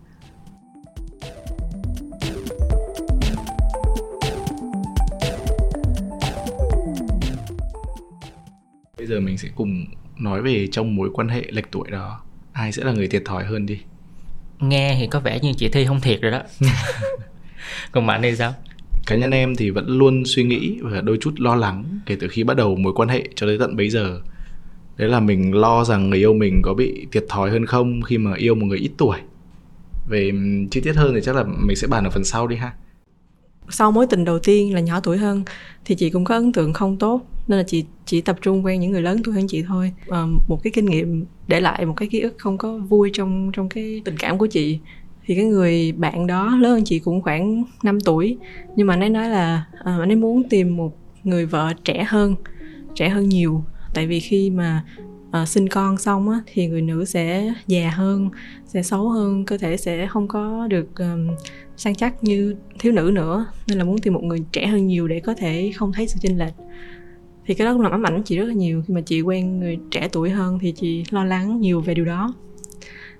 Bây 9.06 9.10
giờ 9.10 9.20
mình 9.20 9.38
sẽ 9.38 9.50
cùng 9.56 9.86
nói 10.18 10.42
về 10.42 10.68
trong 10.72 10.96
mối 10.96 11.10
quan 11.14 11.28
hệ 11.28 11.44
lệch 11.50 11.72
tuổi 11.72 11.92
đó 11.92 12.22
ai 12.54 12.72
sẽ 12.72 12.84
là 12.84 12.92
người 12.92 13.08
thiệt 13.08 13.26
thòi 13.26 13.46
hơn 13.46 13.66
đi. 13.66 13.80
nghe 14.60 14.96
thì 15.00 15.08
có 15.08 15.20
vẻ 15.20 15.40
như 15.42 15.54
chị 15.58 15.70
Thi 15.70 15.86
không 15.86 16.02
thiệt 16.02 16.22
rồi 16.22 16.32
đó 16.32 16.42
còn 17.92 18.08
bạn 18.08 18.22
thì 18.22 18.36
sao 18.36 18.54
Cá 19.06 19.16
nhân 19.16 19.32
em 19.32 19.56
thì 19.56 19.70
vẫn 19.70 19.98
luôn 19.98 20.24
suy 20.26 20.44
nghĩ 20.44 20.80
và 20.82 21.02
đôi 21.02 21.18
chút 21.22 21.34
lo 21.38 21.56
lắng 21.56 22.00
kể 22.06 22.18
từ 22.20 22.28
khi 22.28 22.44
bắt 22.44 22.58
đầu 22.58 22.76
mối 22.76 22.94
quan 22.96 23.10
hệ 23.10 23.28
cho 23.36 23.48
tới 23.48 23.58
tận 23.60 23.76
bấy 23.76 23.90
giờ. 23.90 24.22
Đấy 24.98 25.10
là 25.10 25.20
mình 25.20 25.54
lo 25.54 25.84
rằng 25.84 26.10
người 26.10 26.20
yêu 26.20 26.34
mình 26.34 26.62
có 26.64 26.74
bị 26.74 27.08
thiệt 27.12 27.26
thòi 27.30 27.50
hơn 27.50 27.66
không 27.66 28.02
khi 28.02 28.18
mà 28.18 28.36
yêu 28.36 28.56
một 28.56 28.66
người 28.66 28.80
ít 28.80 28.92
tuổi. 28.98 29.18
Về 30.10 30.32
chi 30.72 30.82
tiết 30.82 30.96
hơn 30.96 31.12
thì 31.16 31.22
chắc 31.24 31.36
là 31.36 31.44
mình 31.44 31.76
sẽ 31.76 31.88
bàn 31.88 32.04
ở 32.04 32.10
phần 32.10 32.24
sau 32.24 32.48
đi 32.48 32.56
ha 32.56 32.74
sau 33.70 33.92
mối 33.92 34.08
tình 34.08 34.26
đầu 34.26 34.40
tiên 34.40 34.74
là 34.74 34.80
nhỏ 34.80 35.00
tuổi 35.00 35.18
hơn 35.18 35.44
thì 35.86 35.96
chị 35.96 36.10
cũng 36.10 36.24
có 36.24 36.36
ấn 36.36 36.52
tượng 36.52 36.74
không 36.74 36.98
tốt 36.98 37.22
nên 37.48 37.58
là 37.58 37.64
chị 37.68 37.86
chỉ 38.06 38.22
tập 38.22 38.38
trung 38.42 38.66
quen 38.66 38.80
những 38.80 38.92
người 38.92 39.02
lớn 39.02 39.22
tuổi 39.24 39.36
hơn 39.36 39.48
chị 39.48 39.64
thôi. 39.68 39.92
À, 40.10 40.26
một 40.48 40.64
cái 40.64 40.72
kinh 40.72 40.86
nghiệm 40.86 41.26
để 41.48 41.62
lại 41.62 41.86
một 41.86 41.94
cái 41.98 42.08
ký 42.08 42.20
ức 42.20 42.36
không 42.38 42.58
có 42.58 42.78
vui 42.78 43.10
trong 43.14 43.52
trong 43.54 43.70
cái 43.70 44.02
tình 44.06 44.18
cảm 44.18 44.38
của 44.38 44.48
chị. 44.48 44.80
Thì 45.26 45.36
cái 45.36 45.46
người 45.46 45.92
bạn 45.92 46.28
đó 46.28 46.58
lớn 46.58 46.72
hơn 46.72 46.84
chị 46.86 47.00
cũng 47.00 47.22
khoảng 47.22 47.64
5 47.84 48.00
tuổi 48.00 48.38
nhưng 48.76 48.88
mà 48.88 48.94
anh 48.94 49.04
ấy 49.04 49.10
nói 49.10 49.30
là 49.30 49.66
à, 49.84 49.98
anh 50.00 50.10
ấy 50.10 50.16
muốn 50.16 50.50
tìm 50.50 50.78
một 50.78 50.98
người 51.24 51.46
vợ 51.46 51.74
trẻ 51.84 52.06
hơn 52.10 52.36
trẻ 52.96 53.10
hơn 53.10 53.30
nhiều. 53.30 53.64
Tại 53.94 54.08
vì 54.08 54.20
khi 54.20 54.50
mà 54.50 54.84
à, 55.32 55.46
sinh 55.46 55.70
con 55.70 55.98
xong 55.98 56.30
á, 56.30 56.42
thì 56.46 56.68
người 56.68 56.82
nữ 56.82 57.06
sẽ 57.06 57.54
già 57.68 57.90
hơn 57.90 58.30
sẽ 58.66 58.84
xấu 58.84 59.10
hơn 59.10 59.46
cơ 59.46 59.58
thể 59.58 59.78
sẽ 59.78 60.08
không 60.08 60.28
có 60.28 60.68
được 60.68 60.98
um, 60.98 61.28
săn 61.78 61.96
chắc 61.96 62.24
như 62.24 62.56
thiếu 62.80 62.94
nữ 62.94 63.12
nữa 63.14 63.46
nên 63.68 63.78
là 63.78 63.84
muốn 63.84 63.98
tìm 63.98 64.14
một 64.14 64.24
người 64.24 64.44
trẻ 64.52 64.68
hơn 64.68 64.88
nhiều 64.88 65.08
để 65.08 65.20
có 65.20 65.34
thể 65.34 65.72
không 65.76 65.94
thấy 65.94 66.08
sự 66.08 66.20
chênh 66.22 66.38
lệch. 66.38 66.54
Thì 67.46 67.54
cái 67.54 67.66
đó 67.66 67.74
cũng 67.74 67.82
làm 67.82 67.92
ám 67.92 68.06
ảnh 68.06 68.24
chị 68.24 68.38
rất 68.38 68.46
là 68.46 68.54
nhiều. 68.54 68.84
Khi 68.88 68.94
mà 68.94 69.02
chị 69.02 69.22
quen 69.22 69.60
người 69.60 69.78
trẻ 69.92 70.10
tuổi 70.12 70.30
hơn 70.30 70.60
thì 70.62 70.72
chị 70.72 71.04
lo 71.10 71.24
lắng 71.24 71.60
nhiều 71.62 71.82
về 71.82 71.94
điều 71.94 72.06
đó. 72.06 72.34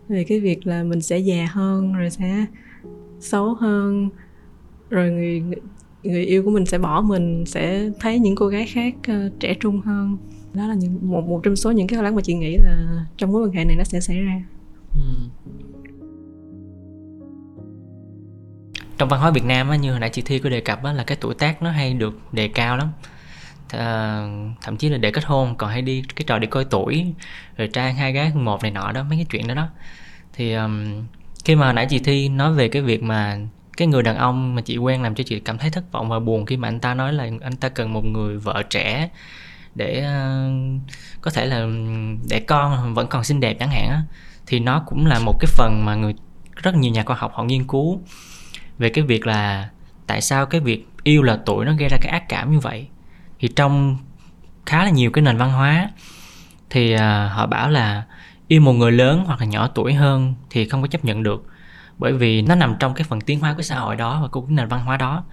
Về 0.08 0.24
cái 0.24 0.40
việc 0.40 0.68
là 0.68 0.84
mình 0.84 1.02
sẽ 1.02 1.18
già 1.18 1.48
hơn 1.52 1.94
rồi 1.94 2.10
sẽ 2.10 2.46
xấu 3.20 3.54
hơn 3.54 4.10
rồi 4.90 5.12
người 5.12 5.44
người, 6.04 6.26
yêu 6.26 6.44
của 6.44 6.52
mình 6.52 6.66
sẽ 6.66 6.78
bỏ 6.78 7.02
mình 7.02 7.44
sẽ 7.46 7.90
thấy 8.00 8.20
những 8.20 8.36
cô 8.36 8.48
gái 8.48 8.66
khác 8.66 8.96
uh, 8.98 9.40
trẻ 9.40 9.54
trung 9.60 9.82
hơn. 9.82 10.18
Đó 10.54 10.68
là 10.68 10.74
những 10.74 11.00
một 11.02 11.28
một 11.28 11.42
trong 11.44 11.56
số 11.56 11.72
những 11.72 11.88
cái 11.88 11.98
lo 11.98 12.04
lắng 12.04 12.16
mà 12.16 12.22
chị 12.22 12.34
nghĩ 12.34 12.58
là 12.58 13.06
trong 13.18 13.32
mối 13.32 13.44
quan 13.44 13.52
hệ 13.52 13.66
này 13.66 13.76
nó 13.76 13.84
sẽ 13.84 14.00
xảy 14.00 14.20
ra. 14.20 14.44
Ừ. 14.94 15.45
trong 18.98 19.10
văn 19.10 19.20
hóa 19.20 19.32
Việt 19.32 19.44
Nam 19.44 19.70
á, 19.70 19.76
như 19.76 19.92
hồi 19.92 20.00
nãy 20.00 20.10
chị 20.10 20.22
Thi 20.22 20.40
có 20.40 20.50
đề 20.50 20.62
cập 20.62 20.84
á, 20.84 20.94
là 20.94 21.04
cái 21.04 21.18
tuổi 21.22 21.34
tác 21.34 21.62
nó 21.62 21.72
hay 21.72 21.94
được 21.94 22.34
đề 22.34 22.48
cao 22.48 22.78
lắm. 22.78 22.92
À, 23.70 24.24
thậm 24.62 24.78
chí 24.78 24.90
là 24.90 24.98
để 24.98 25.12
kết 25.12 25.26
hôn 25.26 25.56
còn 25.56 25.70
hay 25.70 25.82
đi 25.82 26.04
cái 26.16 26.24
trò 26.28 26.40
đi 26.40 26.48
coi 26.48 26.66
tuổi 26.66 27.14
rồi 27.58 27.68
trang 27.74 27.96
hai 27.96 28.12
gái 28.12 28.32
một 28.34 28.62
này 28.62 28.72
nọ 28.72 28.92
đó 28.92 29.04
mấy 29.04 29.18
cái 29.18 29.26
chuyện 29.30 29.48
đó 29.48 29.54
đó. 29.54 29.68
Thì 30.34 30.54
um, 30.54 31.06
khi 31.46 31.56
mà 31.56 31.66
hồi 31.66 31.74
nãy 31.74 31.88
chị 31.90 32.00
Thi 32.00 32.30
nói 32.30 32.54
về 32.54 32.68
cái 32.68 32.82
việc 32.82 33.04
mà 33.04 33.38
cái 33.78 33.88
người 33.88 34.04
đàn 34.04 34.18
ông 34.18 34.56
mà 34.56 34.62
chị 34.62 34.78
quen 34.78 35.02
làm 35.02 35.16
cho 35.16 35.24
chị 35.28 35.40
cảm 35.40 35.58
thấy 35.58 35.70
thất 35.70 35.92
vọng 35.92 36.10
và 36.10 36.20
buồn 36.20 36.46
khi 36.46 36.58
mà 36.58 36.68
anh 36.68 36.80
ta 36.80 36.94
nói 36.94 37.14
là 37.14 37.30
anh 37.42 37.56
ta 37.56 37.70
cần 37.70 37.94
một 37.94 38.06
người 38.06 38.38
vợ 38.38 38.64
trẻ 38.70 39.10
để 39.76 40.06
uh, 40.06 40.82
có 41.22 41.32
thể 41.32 41.46
là 41.46 41.68
để 42.30 42.40
con 42.40 42.94
vẫn 42.94 43.08
còn 43.08 43.24
xinh 43.24 43.40
đẹp 43.40 43.58
chẳng 43.60 43.70
hạn 43.70 43.90
á 43.90 44.04
thì 44.48 44.60
nó 44.60 44.84
cũng 44.86 45.06
là 45.06 45.20
một 45.20 45.38
cái 45.40 45.48
phần 45.58 45.86
mà 45.86 45.96
người 45.96 46.16
rất 46.56 46.76
nhiều 46.76 46.92
nhà 46.92 47.04
khoa 47.04 47.16
học 47.16 47.32
họ 47.34 47.44
nghiên 47.44 47.68
cứu 47.68 48.02
về 48.78 48.90
cái 48.90 49.04
việc 49.04 49.28
là 49.28 49.70
tại 50.08 50.22
sao 50.22 50.46
cái 50.46 50.62
việc 50.62 50.88
yêu 51.04 51.24
là 51.24 51.40
tuổi 51.46 51.66
nó 51.66 51.74
gây 51.74 51.90
ra 51.90 51.98
cái 52.02 52.12
ác 52.12 52.30
cảm 52.30 52.52
như 52.52 52.60
vậy. 52.60 52.88
Thì 53.40 53.48
trong 53.48 53.98
khá 54.66 54.84
là 54.84 54.90
nhiều 54.90 55.12
cái 55.12 55.22
nền 55.22 55.38
văn 55.38 55.52
hóa 55.52 55.90
thì 56.70 56.96
uh, 56.96 57.00
họ 57.32 57.46
bảo 57.46 57.70
là 57.70 58.04
yêu 58.48 58.62
một 58.62 58.74
người 58.74 58.92
lớn 58.92 59.24
hoặc 59.26 59.40
là 59.40 59.46
nhỏ 59.46 59.68
tuổi 59.68 59.94
hơn 59.94 60.36
thì 60.50 60.70
không 60.70 60.82
có 60.82 60.88
chấp 60.88 61.06
nhận 61.06 61.24
được. 61.24 61.46
Bởi 61.98 62.14
vì 62.14 62.42
nó 62.42 62.56
nằm 62.56 62.76
trong 62.80 62.94
cái 62.94 63.04
phần 63.04 63.22
tiến 63.22 63.40
hóa 63.40 63.54
của 63.54 63.62
xã 63.62 63.80
hội 63.80 63.96
đó 63.96 64.20
và 64.22 64.28
của 64.28 64.42
cái 64.42 64.52
nền 64.52 64.68
văn 64.68 64.86
hóa 64.86 64.98
đó. 64.98 65.24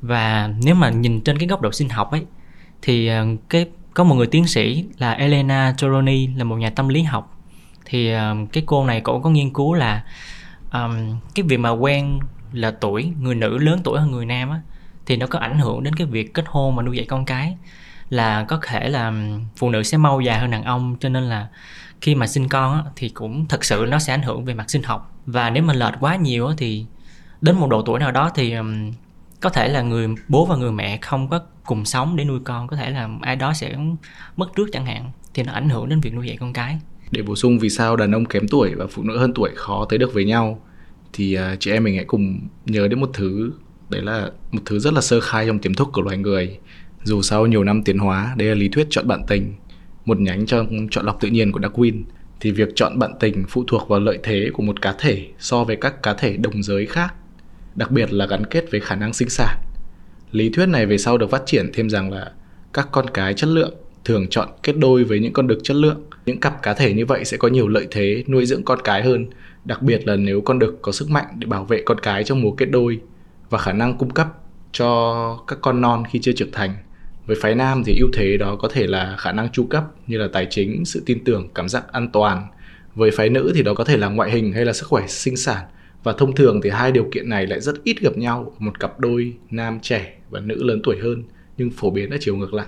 Và 0.00 0.50
nếu 0.62 0.74
mà 0.74 0.90
nhìn 0.90 1.20
trên 1.20 1.38
cái 1.38 1.48
góc 1.48 1.60
độ 1.60 1.72
sinh 1.72 1.88
học 1.88 2.10
ấy 2.10 2.24
thì 2.82 3.10
uh, 3.10 3.40
cái 3.48 3.66
có 3.94 4.04
một 4.04 4.14
người 4.14 4.26
tiến 4.26 4.46
sĩ 4.46 4.84
là 4.98 5.12
Elena 5.12 5.74
Toroni 5.78 6.26
là 6.26 6.44
một 6.44 6.56
nhà 6.56 6.70
tâm 6.70 6.88
lý 6.88 7.02
học. 7.02 7.36
Thì 7.84 8.14
uh, 8.14 8.52
cái 8.52 8.62
cô 8.66 8.86
này 8.86 9.00
cũng 9.00 9.22
có 9.22 9.30
nghiên 9.30 9.52
cứu 9.52 9.74
là 9.74 10.04
um, 10.72 11.18
cái 11.34 11.42
việc 11.42 11.56
mà 11.56 11.70
quen 11.70 12.18
là 12.52 12.70
tuổi 12.70 13.12
người 13.20 13.34
nữ 13.34 13.58
lớn 13.58 13.80
tuổi 13.84 14.00
hơn 14.00 14.10
người 14.10 14.26
nam 14.26 14.50
á 14.50 14.60
thì 15.06 15.16
nó 15.16 15.26
có 15.26 15.38
ảnh 15.38 15.58
hưởng 15.58 15.82
đến 15.82 15.94
cái 15.94 16.06
việc 16.06 16.34
kết 16.34 16.44
hôn 16.46 16.76
và 16.76 16.82
nuôi 16.82 16.96
dạy 16.96 17.06
con 17.06 17.24
cái. 17.24 17.56
Là 18.10 18.44
có 18.44 18.60
thể 18.66 18.88
là 18.88 19.12
phụ 19.56 19.70
nữ 19.70 19.82
sẽ 19.82 19.98
mau 19.98 20.20
già 20.20 20.38
hơn 20.38 20.50
đàn 20.50 20.64
ông 20.64 20.96
cho 21.00 21.08
nên 21.08 21.22
là 21.22 21.48
khi 22.00 22.14
mà 22.14 22.26
sinh 22.26 22.48
con 22.48 22.74
á, 22.74 22.82
thì 22.96 23.08
cũng 23.08 23.46
thật 23.46 23.64
sự 23.64 23.86
nó 23.88 23.98
sẽ 23.98 24.14
ảnh 24.14 24.22
hưởng 24.22 24.44
về 24.44 24.54
mặt 24.54 24.70
sinh 24.70 24.82
học. 24.82 25.14
Và 25.26 25.50
nếu 25.50 25.62
mà 25.62 25.74
lệch 25.74 25.94
quá 26.00 26.16
nhiều 26.16 26.46
á, 26.46 26.54
thì 26.58 26.86
đến 27.40 27.56
một 27.56 27.70
độ 27.70 27.82
tuổi 27.82 28.00
nào 28.00 28.12
đó 28.12 28.30
thì 28.34 28.52
um, 28.52 28.92
có 29.40 29.50
thể 29.50 29.68
là 29.68 29.82
người 29.82 30.08
bố 30.28 30.46
và 30.46 30.56
người 30.56 30.72
mẹ 30.72 30.96
không 30.96 31.28
có 31.28 31.40
cùng 31.64 31.84
sống 31.84 32.16
để 32.16 32.24
nuôi 32.24 32.40
con. 32.44 32.66
Có 32.66 32.76
thể 32.76 32.90
là 32.90 33.08
ai 33.22 33.36
đó 33.36 33.52
sẽ 33.52 33.76
mất 34.36 34.46
trước 34.56 34.68
chẳng 34.72 34.86
hạn 34.86 35.10
thì 35.34 35.42
nó 35.42 35.52
ảnh 35.52 35.68
hưởng 35.68 35.88
đến 35.88 36.00
việc 36.00 36.14
nuôi 36.14 36.26
dạy 36.26 36.36
con 36.36 36.52
cái. 36.52 36.78
Để 37.10 37.22
bổ 37.22 37.36
sung 37.36 37.58
vì 37.58 37.70
sao 37.70 37.96
đàn 37.96 38.12
ông 38.12 38.24
kém 38.24 38.48
tuổi 38.50 38.74
và 38.74 38.86
phụ 38.90 39.02
nữ 39.02 39.18
hơn 39.18 39.32
tuổi 39.34 39.50
khó 39.56 39.86
tới 39.88 39.98
được 39.98 40.14
với 40.14 40.24
nhau? 40.24 40.60
Thì 41.12 41.38
uh, 41.38 41.60
chị 41.60 41.70
em 41.70 41.84
mình 41.84 41.94
hãy 41.94 42.04
cùng 42.04 42.40
nhớ 42.66 42.88
đến 42.88 43.00
một 43.00 43.10
thứ 43.14 43.52
đấy 43.90 44.02
là 44.02 44.30
một 44.52 44.60
thứ 44.66 44.78
rất 44.78 44.94
là 44.94 45.00
sơ 45.00 45.20
khai 45.20 45.46
trong 45.46 45.58
tiềm 45.58 45.74
thức 45.74 45.88
của 45.92 46.02
loài 46.02 46.16
người. 46.16 46.58
Dù 47.04 47.22
sau 47.22 47.46
nhiều 47.46 47.64
năm 47.64 47.82
tiến 47.82 47.98
hóa 47.98 48.34
đây 48.36 48.48
là 48.48 48.54
lý 48.54 48.68
thuyết 48.68 48.86
chọn 48.90 49.08
bạn 49.08 49.20
tình 49.28 49.54
một 50.04 50.20
nhánh 50.20 50.46
trong 50.46 50.88
chọn 50.90 51.06
lọc 51.06 51.20
tự 51.20 51.28
nhiên 51.28 51.52
của 51.52 51.60
Darwin. 51.60 52.02
Thì 52.40 52.50
việc 52.50 52.68
chọn 52.74 52.98
bạn 52.98 53.12
tình 53.20 53.44
phụ 53.48 53.64
thuộc 53.66 53.88
vào 53.88 54.00
lợi 54.00 54.18
thế 54.22 54.50
của 54.52 54.62
một 54.62 54.82
cá 54.82 54.94
thể 54.98 55.26
so 55.38 55.64
với 55.64 55.76
các 55.76 56.02
cá 56.02 56.14
thể 56.14 56.36
đồng 56.36 56.62
giới 56.62 56.86
khác 56.86 57.14
đặc 57.74 57.90
biệt 57.90 58.12
là 58.12 58.26
gắn 58.26 58.46
kết 58.46 58.70
với 58.70 58.80
khả 58.80 58.94
năng 58.96 59.12
sinh 59.12 59.28
sản. 59.28 59.58
Lý 60.32 60.50
thuyết 60.50 60.66
này 60.66 60.86
về 60.86 60.98
sau 60.98 61.18
được 61.18 61.30
phát 61.30 61.42
triển 61.46 61.70
thêm 61.72 61.90
rằng 61.90 62.12
là 62.12 62.32
các 62.72 62.88
con 62.92 63.10
cái 63.10 63.34
chất 63.34 63.46
lượng 63.46 63.74
thường 64.04 64.26
chọn 64.28 64.48
kết 64.62 64.76
đôi 64.78 65.04
với 65.04 65.20
những 65.20 65.32
con 65.32 65.46
đực 65.46 65.58
chất 65.62 65.76
lượng. 65.76 66.02
Những 66.26 66.40
cặp 66.40 66.62
cá 66.62 66.74
thể 66.74 66.92
như 66.92 67.06
vậy 67.06 67.24
sẽ 67.24 67.36
có 67.36 67.48
nhiều 67.48 67.68
lợi 67.68 67.86
thế 67.90 68.24
nuôi 68.28 68.46
dưỡng 68.46 68.62
con 68.62 68.78
cái 68.84 69.02
hơn 69.02 69.26
đặc 69.68 69.82
biệt 69.82 70.06
là 70.06 70.16
nếu 70.16 70.40
con 70.40 70.58
đực 70.58 70.78
có 70.82 70.92
sức 70.92 71.10
mạnh 71.10 71.26
để 71.38 71.46
bảo 71.46 71.64
vệ 71.64 71.82
con 71.86 72.00
cái 72.00 72.24
trong 72.24 72.42
mùa 72.42 72.52
kết 72.52 72.66
đôi 72.66 73.00
và 73.50 73.58
khả 73.58 73.72
năng 73.72 73.98
cung 73.98 74.10
cấp 74.10 74.28
cho 74.72 75.44
các 75.46 75.58
con 75.62 75.80
non 75.80 76.04
khi 76.10 76.18
chưa 76.22 76.32
trưởng 76.32 76.52
thành 76.52 76.74
với 77.26 77.36
phái 77.40 77.54
nam 77.54 77.82
thì 77.86 77.98
ưu 78.00 78.08
thế 78.12 78.36
đó 78.36 78.56
có 78.56 78.68
thể 78.72 78.86
là 78.86 79.16
khả 79.18 79.32
năng 79.32 79.52
chu 79.52 79.66
cấp 79.66 79.84
như 80.06 80.18
là 80.18 80.28
tài 80.32 80.46
chính 80.50 80.84
sự 80.84 81.02
tin 81.06 81.24
tưởng 81.24 81.48
cảm 81.54 81.68
giác 81.68 81.92
an 81.92 82.08
toàn. 82.12 82.46
Với 82.94 83.10
phái 83.10 83.28
nữ 83.28 83.52
thì 83.54 83.62
đó 83.62 83.74
có 83.74 83.84
thể 83.84 83.96
là 83.96 84.08
ngoại 84.08 84.30
hình 84.30 84.52
hay 84.52 84.64
là 84.64 84.72
sức 84.72 84.86
khỏe 84.88 85.06
sinh 85.08 85.36
sản. 85.36 85.64
Và 86.02 86.12
thông 86.12 86.34
thường 86.34 86.60
thì 86.62 86.70
hai 86.70 86.92
điều 86.92 87.08
kiện 87.12 87.28
này 87.28 87.46
lại 87.46 87.60
rất 87.60 87.84
ít 87.84 88.00
gặp 88.00 88.16
nhau 88.16 88.52
một 88.58 88.80
cặp 88.80 89.00
đôi 89.00 89.34
nam 89.50 89.78
trẻ 89.82 90.18
và 90.30 90.40
nữ 90.40 90.62
lớn 90.62 90.80
tuổi 90.84 90.96
hơn 91.02 91.22
nhưng 91.56 91.70
phổ 91.70 91.90
biến 91.90 92.10
ở 92.10 92.16
chiều 92.20 92.36
ngược 92.36 92.54
lại. 92.54 92.66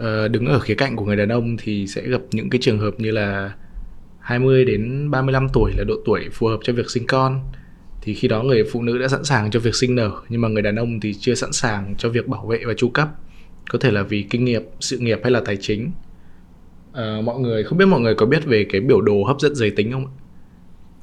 À, 0.00 0.28
đứng 0.28 0.46
ở 0.46 0.58
khía 0.58 0.74
cạnh 0.74 0.96
của 0.96 1.04
người 1.04 1.16
đàn 1.16 1.28
ông 1.28 1.56
thì 1.56 1.86
sẽ 1.86 2.02
gặp 2.02 2.20
những 2.30 2.50
cái 2.50 2.58
trường 2.62 2.78
hợp 2.78 3.00
như 3.00 3.10
là 3.10 3.52
20 4.20 4.64
đến 4.64 5.10
35 5.10 5.48
tuổi 5.52 5.72
là 5.76 5.84
độ 5.84 5.94
tuổi 6.04 6.28
phù 6.32 6.46
hợp 6.46 6.58
cho 6.62 6.72
việc 6.72 6.90
sinh 6.90 7.06
con. 7.06 7.40
Thì 8.02 8.14
khi 8.14 8.28
đó 8.28 8.42
người 8.42 8.64
phụ 8.72 8.82
nữ 8.82 8.98
đã 8.98 9.08
sẵn 9.08 9.24
sàng 9.24 9.50
cho 9.50 9.60
việc 9.60 9.74
sinh 9.74 9.94
nở 9.94 10.10
nhưng 10.28 10.40
mà 10.40 10.48
người 10.48 10.62
đàn 10.62 10.76
ông 10.76 11.00
thì 11.00 11.14
chưa 11.14 11.34
sẵn 11.34 11.52
sàng 11.52 11.94
cho 11.98 12.08
việc 12.08 12.28
bảo 12.28 12.46
vệ 12.46 12.58
và 12.66 12.74
chu 12.76 12.88
cấp 12.88 13.08
có 13.70 13.78
thể 13.78 13.90
là 13.90 14.02
vì 14.02 14.22
kinh 14.30 14.44
nghiệm 14.44 14.62
sự 14.80 14.98
nghiệp 14.98 15.20
hay 15.22 15.30
là 15.30 15.40
tài 15.44 15.56
chính. 15.56 15.90
À, 16.92 17.20
mọi 17.24 17.40
người 17.40 17.64
không 17.64 17.78
biết 17.78 17.86
mọi 17.86 18.00
người 18.00 18.14
có 18.14 18.26
biết 18.26 18.44
về 18.44 18.66
cái 18.70 18.80
biểu 18.80 19.00
đồ 19.00 19.24
hấp 19.24 19.40
dẫn 19.40 19.54
giới 19.54 19.70
tính 19.70 19.92
không 19.92 20.06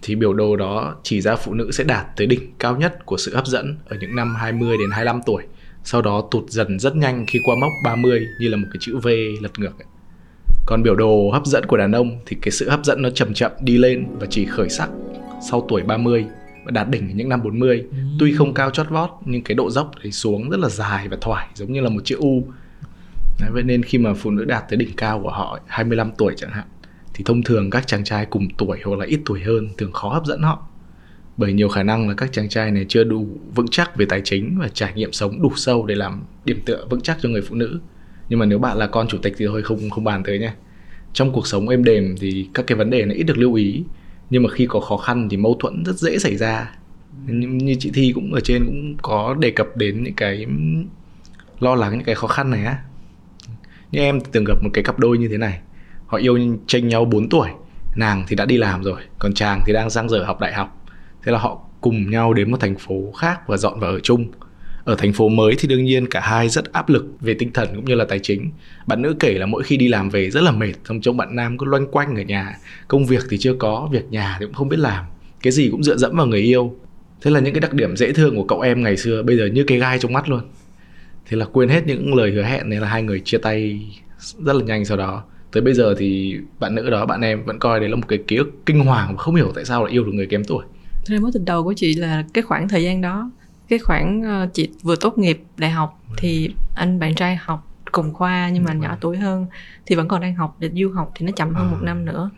thì 0.01 0.15
biểu 0.15 0.33
đồ 0.33 0.55
đó 0.55 0.95
chỉ 1.03 1.21
ra 1.21 1.35
phụ 1.35 1.53
nữ 1.53 1.71
sẽ 1.71 1.83
đạt 1.83 2.05
tới 2.17 2.27
đỉnh 2.27 2.53
cao 2.59 2.77
nhất 2.77 3.05
của 3.05 3.17
sự 3.17 3.35
hấp 3.35 3.47
dẫn 3.47 3.77
ở 3.85 3.97
những 4.01 4.15
năm 4.15 4.35
20 4.35 4.77
đến 4.77 4.89
25 4.91 5.21
tuổi 5.25 5.43
sau 5.83 6.01
đó 6.01 6.27
tụt 6.31 6.49
dần 6.49 6.79
rất 6.79 6.95
nhanh 6.95 7.25
khi 7.27 7.39
qua 7.43 7.55
mốc 7.61 7.71
30 7.83 8.27
như 8.39 8.49
là 8.49 8.57
một 8.57 8.67
cái 8.73 8.77
chữ 8.79 8.97
V 8.97 9.07
lật 9.41 9.59
ngược 9.59 9.79
ấy. 9.79 9.87
Còn 10.67 10.83
biểu 10.83 10.95
đồ 10.95 11.29
hấp 11.33 11.45
dẫn 11.45 11.65
của 11.65 11.77
đàn 11.77 11.91
ông 11.91 12.19
thì 12.25 12.37
cái 12.41 12.51
sự 12.51 12.69
hấp 12.69 12.85
dẫn 12.85 13.01
nó 13.01 13.09
chậm 13.09 13.33
chậm 13.33 13.51
đi 13.59 13.77
lên 13.77 14.07
và 14.19 14.27
chỉ 14.29 14.45
khởi 14.45 14.69
sắc 14.69 14.89
sau 15.49 15.65
tuổi 15.69 15.83
30 15.83 16.25
và 16.65 16.71
đạt 16.71 16.89
đỉnh 16.89 17.09
ở 17.09 17.13
những 17.15 17.29
năm 17.29 17.43
40. 17.43 17.85
Ừ. 17.91 17.97
Tuy 18.19 18.33
không 18.33 18.53
cao 18.53 18.69
chót 18.69 18.89
vót 18.89 19.09
nhưng 19.25 19.43
cái 19.43 19.55
độ 19.55 19.69
dốc 19.69 19.91
thì 20.03 20.11
xuống 20.11 20.49
rất 20.49 20.59
là 20.59 20.69
dài 20.69 21.07
và 21.07 21.17
thoải 21.21 21.47
giống 21.53 21.73
như 21.73 21.81
là 21.81 21.89
một 21.89 22.01
chữ 22.03 22.15
U. 22.19 22.43
Đấy, 23.39 23.49
vậy 23.53 23.63
nên 23.63 23.83
khi 23.83 23.97
mà 23.97 24.13
phụ 24.13 24.31
nữ 24.31 24.45
đạt 24.45 24.63
tới 24.69 24.77
đỉnh 24.77 24.95
cao 24.97 25.19
của 25.23 25.31
họ 25.31 25.59
25 25.67 26.11
tuổi 26.17 26.33
chẳng 26.37 26.51
hạn 26.51 26.65
thì 27.13 27.23
thông 27.23 27.43
thường 27.43 27.69
các 27.69 27.87
chàng 27.87 28.03
trai 28.03 28.25
cùng 28.25 28.47
tuổi 28.57 28.79
hoặc 28.85 28.99
là 28.99 29.05
ít 29.05 29.19
tuổi 29.25 29.41
hơn 29.41 29.69
thường 29.77 29.91
khó 29.91 30.09
hấp 30.09 30.25
dẫn 30.25 30.41
họ 30.41 30.67
bởi 31.37 31.53
nhiều 31.53 31.69
khả 31.69 31.83
năng 31.83 32.09
là 32.09 32.15
các 32.15 32.29
chàng 32.31 32.49
trai 32.49 32.71
này 32.71 32.85
chưa 32.89 33.03
đủ 33.03 33.27
vững 33.55 33.67
chắc 33.67 33.95
về 33.95 34.05
tài 34.05 34.21
chính 34.23 34.57
và 34.59 34.67
trải 34.67 34.93
nghiệm 34.93 35.11
sống 35.11 35.41
đủ 35.41 35.51
sâu 35.55 35.85
để 35.85 35.95
làm 35.95 36.23
điểm 36.45 36.59
tựa 36.65 36.85
vững 36.89 37.01
chắc 37.01 37.17
cho 37.21 37.29
người 37.29 37.41
phụ 37.41 37.55
nữ 37.55 37.79
nhưng 38.29 38.39
mà 38.39 38.45
nếu 38.45 38.59
bạn 38.59 38.77
là 38.77 38.87
con 38.87 39.07
chủ 39.07 39.17
tịch 39.17 39.33
thì 39.37 39.45
thôi 39.47 39.61
không 39.61 39.89
không 39.89 40.03
bàn 40.03 40.23
tới 40.23 40.39
nha. 40.39 40.55
Trong 41.13 41.31
cuộc 41.31 41.47
sống 41.47 41.69
êm 41.69 41.83
đềm 41.83 42.15
thì 42.19 42.49
các 42.53 42.67
cái 42.67 42.77
vấn 42.77 42.89
đề 42.89 43.05
này 43.05 43.17
ít 43.17 43.23
được 43.23 43.37
lưu 43.37 43.53
ý. 43.53 43.83
Nhưng 44.29 44.43
mà 44.43 44.49
khi 44.49 44.67
có 44.69 44.79
khó 44.79 44.97
khăn 44.97 45.27
thì 45.29 45.37
mâu 45.37 45.55
thuẫn 45.59 45.83
rất 45.85 45.95
dễ 45.95 46.17
xảy 46.17 46.37
ra. 46.37 46.71
Như, 47.25 47.47
như 47.47 47.75
chị 47.79 47.91
thi 47.93 48.11
cũng 48.15 48.33
ở 48.33 48.39
trên 48.39 48.65
cũng 48.65 48.95
có 49.01 49.35
đề 49.39 49.51
cập 49.51 49.77
đến 49.77 50.03
những 50.03 50.13
cái 50.13 50.45
lo 51.59 51.75
lắng 51.75 51.91
những 51.91 52.03
cái 52.03 52.15
khó 52.15 52.27
khăn 52.27 52.51
này 52.51 52.65
á. 52.65 52.77
Như 53.91 53.99
em 53.99 54.19
từng 54.31 54.43
gặp 54.43 54.63
một 54.63 54.69
cái 54.73 54.83
cặp 54.83 54.99
đôi 54.99 55.17
như 55.17 55.27
thế 55.27 55.37
này. 55.37 55.59
Họ 56.07 56.17
yêu 56.17 56.39
tranh 56.67 56.87
nhau 56.87 57.05
4 57.05 57.29
tuổi. 57.29 57.49
Nàng 57.95 58.23
thì 58.27 58.35
đã 58.35 58.45
đi 58.45 58.57
làm 58.57 58.83
rồi 58.83 59.01
còn 59.19 59.33
chàng 59.33 59.61
thì 59.65 59.73
đang 59.73 59.89
giang 59.89 60.09
dở 60.09 60.23
học 60.23 60.39
đại 60.39 60.53
học. 60.53 60.85
Thế 61.23 61.31
là 61.31 61.39
họ 61.39 61.61
cùng 61.81 62.09
nhau 62.09 62.33
đến 62.33 62.51
một 62.51 62.57
thành 62.59 62.75
phố 62.75 63.11
khác 63.11 63.47
và 63.47 63.57
dọn 63.57 63.79
vào 63.79 63.91
ở 63.91 63.99
chung 63.99 64.25
ở 64.87 64.95
thành 64.95 65.13
phố 65.13 65.29
mới 65.29 65.55
thì 65.59 65.67
đương 65.67 65.85
nhiên 65.85 66.05
cả 66.09 66.19
hai 66.19 66.49
rất 66.49 66.73
áp 66.73 66.89
lực 66.89 67.05
về 67.21 67.33
tinh 67.33 67.53
thần 67.53 67.67
cũng 67.75 67.85
như 67.85 67.95
là 67.95 68.05
tài 68.05 68.19
chính. 68.19 68.51
Bạn 68.87 69.01
nữ 69.01 69.15
kể 69.19 69.33
là 69.33 69.45
mỗi 69.45 69.63
khi 69.63 69.77
đi 69.77 69.87
làm 69.87 70.09
về 70.09 70.29
rất 70.29 70.43
là 70.43 70.51
mệt, 70.51 70.73
xong 70.85 71.01
trông 71.01 71.17
bạn 71.17 71.35
nam 71.35 71.57
cứ 71.57 71.65
loanh 71.65 71.87
quanh 71.87 72.15
ở 72.15 72.21
nhà. 72.21 72.57
Công 72.87 73.05
việc 73.05 73.23
thì 73.29 73.37
chưa 73.37 73.53
có, 73.53 73.89
việc 73.91 74.05
nhà 74.09 74.37
thì 74.39 74.45
cũng 74.45 74.53
không 74.53 74.69
biết 74.69 74.79
làm. 74.79 75.05
Cái 75.41 75.51
gì 75.51 75.69
cũng 75.71 75.83
dựa 75.83 75.97
dẫm 75.97 76.15
vào 76.17 76.25
người 76.25 76.39
yêu. 76.39 76.75
Thế 77.21 77.31
là 77.31 77.39
những 77.39 77.53
cái 77.53 77.61
đặc 77.61 77.73
điểm 77.73 77.95
dễ 77.95 78.13
thương 78.13 78.35
của 78.35 78.43
cậu 78.43 78.61
em 78.61 78.83
ngày 78.83 78.97
xưa 78.97 79.23
bây 79.23 79.37
giờ 79.37 79.45
như 79.45 79.63
cái 79.63 79.77
gai 79.77 79.99
trong 79.99 80.13
mắt 80.13 80.29
luôn. 80.29 80.41
Thế 81.25 81.37
là 81.37 81.45
quên 81.45 81.69
hết 81.69 81.87
những 81.87 82.15
lời 82.15 82.31
hứa 82.31 82.43
hẹn 82.43 82.69
nên 82.69 82.79
là 82.81 82.87
hai 82.87 83.03
người 83.03 83.21
chia 83.25 83.37
tay 83.37 83.81
rất 84.39 84.55
là 84.55 84.63
nhanh 84.63 84.85
sau 84.85 84.97
đó. 84.97 85.23
Tới 85.51 85.61
bây 85.61 85.73
giờ 85.73 85.95
thì 85.97 86.37
bạn 86.59 86.75
nữ 86.75 86.89
đó, 86.89 87.05
bạn 87.05 87.21
em 87.21 87.43
vẫn 87.45 87.59
coi 87.59 87.79
đấy 87.79 87.89
là 87.89 87.95
một 87.95 88.07
cái 88.07 88.19
ký 88.27 88.35
ức 88.35 88.49
kinh 88.65 88.79
hoàng 88.79 89.15
và 89.15 89.23
không 89.23 89.35
hiểu 89.35 89.51
tại 89.55 89.65
sao 89.65 89.83
lại 89.83 89.93
yêu 89.93 90.03
được 90.03 90.11
người 90.13 90.27
kém 90.27 90.43
tuổi. 90.43 90.63
Thế 90.91 91.13
nên 91.13 91.21
mối 91.21 91.31
tình 91.33 91.45
đầu 91.45 91.63
của 91.63 91.73
chị 91.73 91.93
là 91.93 92.23
cái 92.33 92.41
khoảng 92.41 92.69
thời 92.69 92.83
gian 92.83 93.01
đó 93.01 93.31
cái 93.67 93.79
khoảng 93.79 94.21
uh, 94.21 94.53
chị 94.53 94.69
vừa 94.83 94.95
tốt 94.95 95.17
nghiệp 95.17 95.43
đại 95.57 95.69
học 95.69 96.03
thì 96.17 96.49
anh 96.75 96.99
bạn 96.99 97.15
trai 97.15 97.35
học 97.35 97.67
cùng 97.91 98.13
khoa 98.13 98.49
nhưng 98.49 98.63
mà 98.63 98.73
nhỏ 98.73 98.97
tuổi 99.01 99.17
hơn 99.17 99.45
thì 99.85 99.95
vẫn 99.95 100.07
còn 100.07 100.21
đang 100.21 100.35
học 100.35 100.55
để 100.59 100.69
du 100.73 100.91
học 100.91 101.11
thì 101.15 101.25
nó 101.25 101.31
chậm 101.31 101.53
hơn 101.53 101.67
à. 101.67 101.71
một 101.71 101.77
năm 101.81 102.05
nữa. 102.05 102.29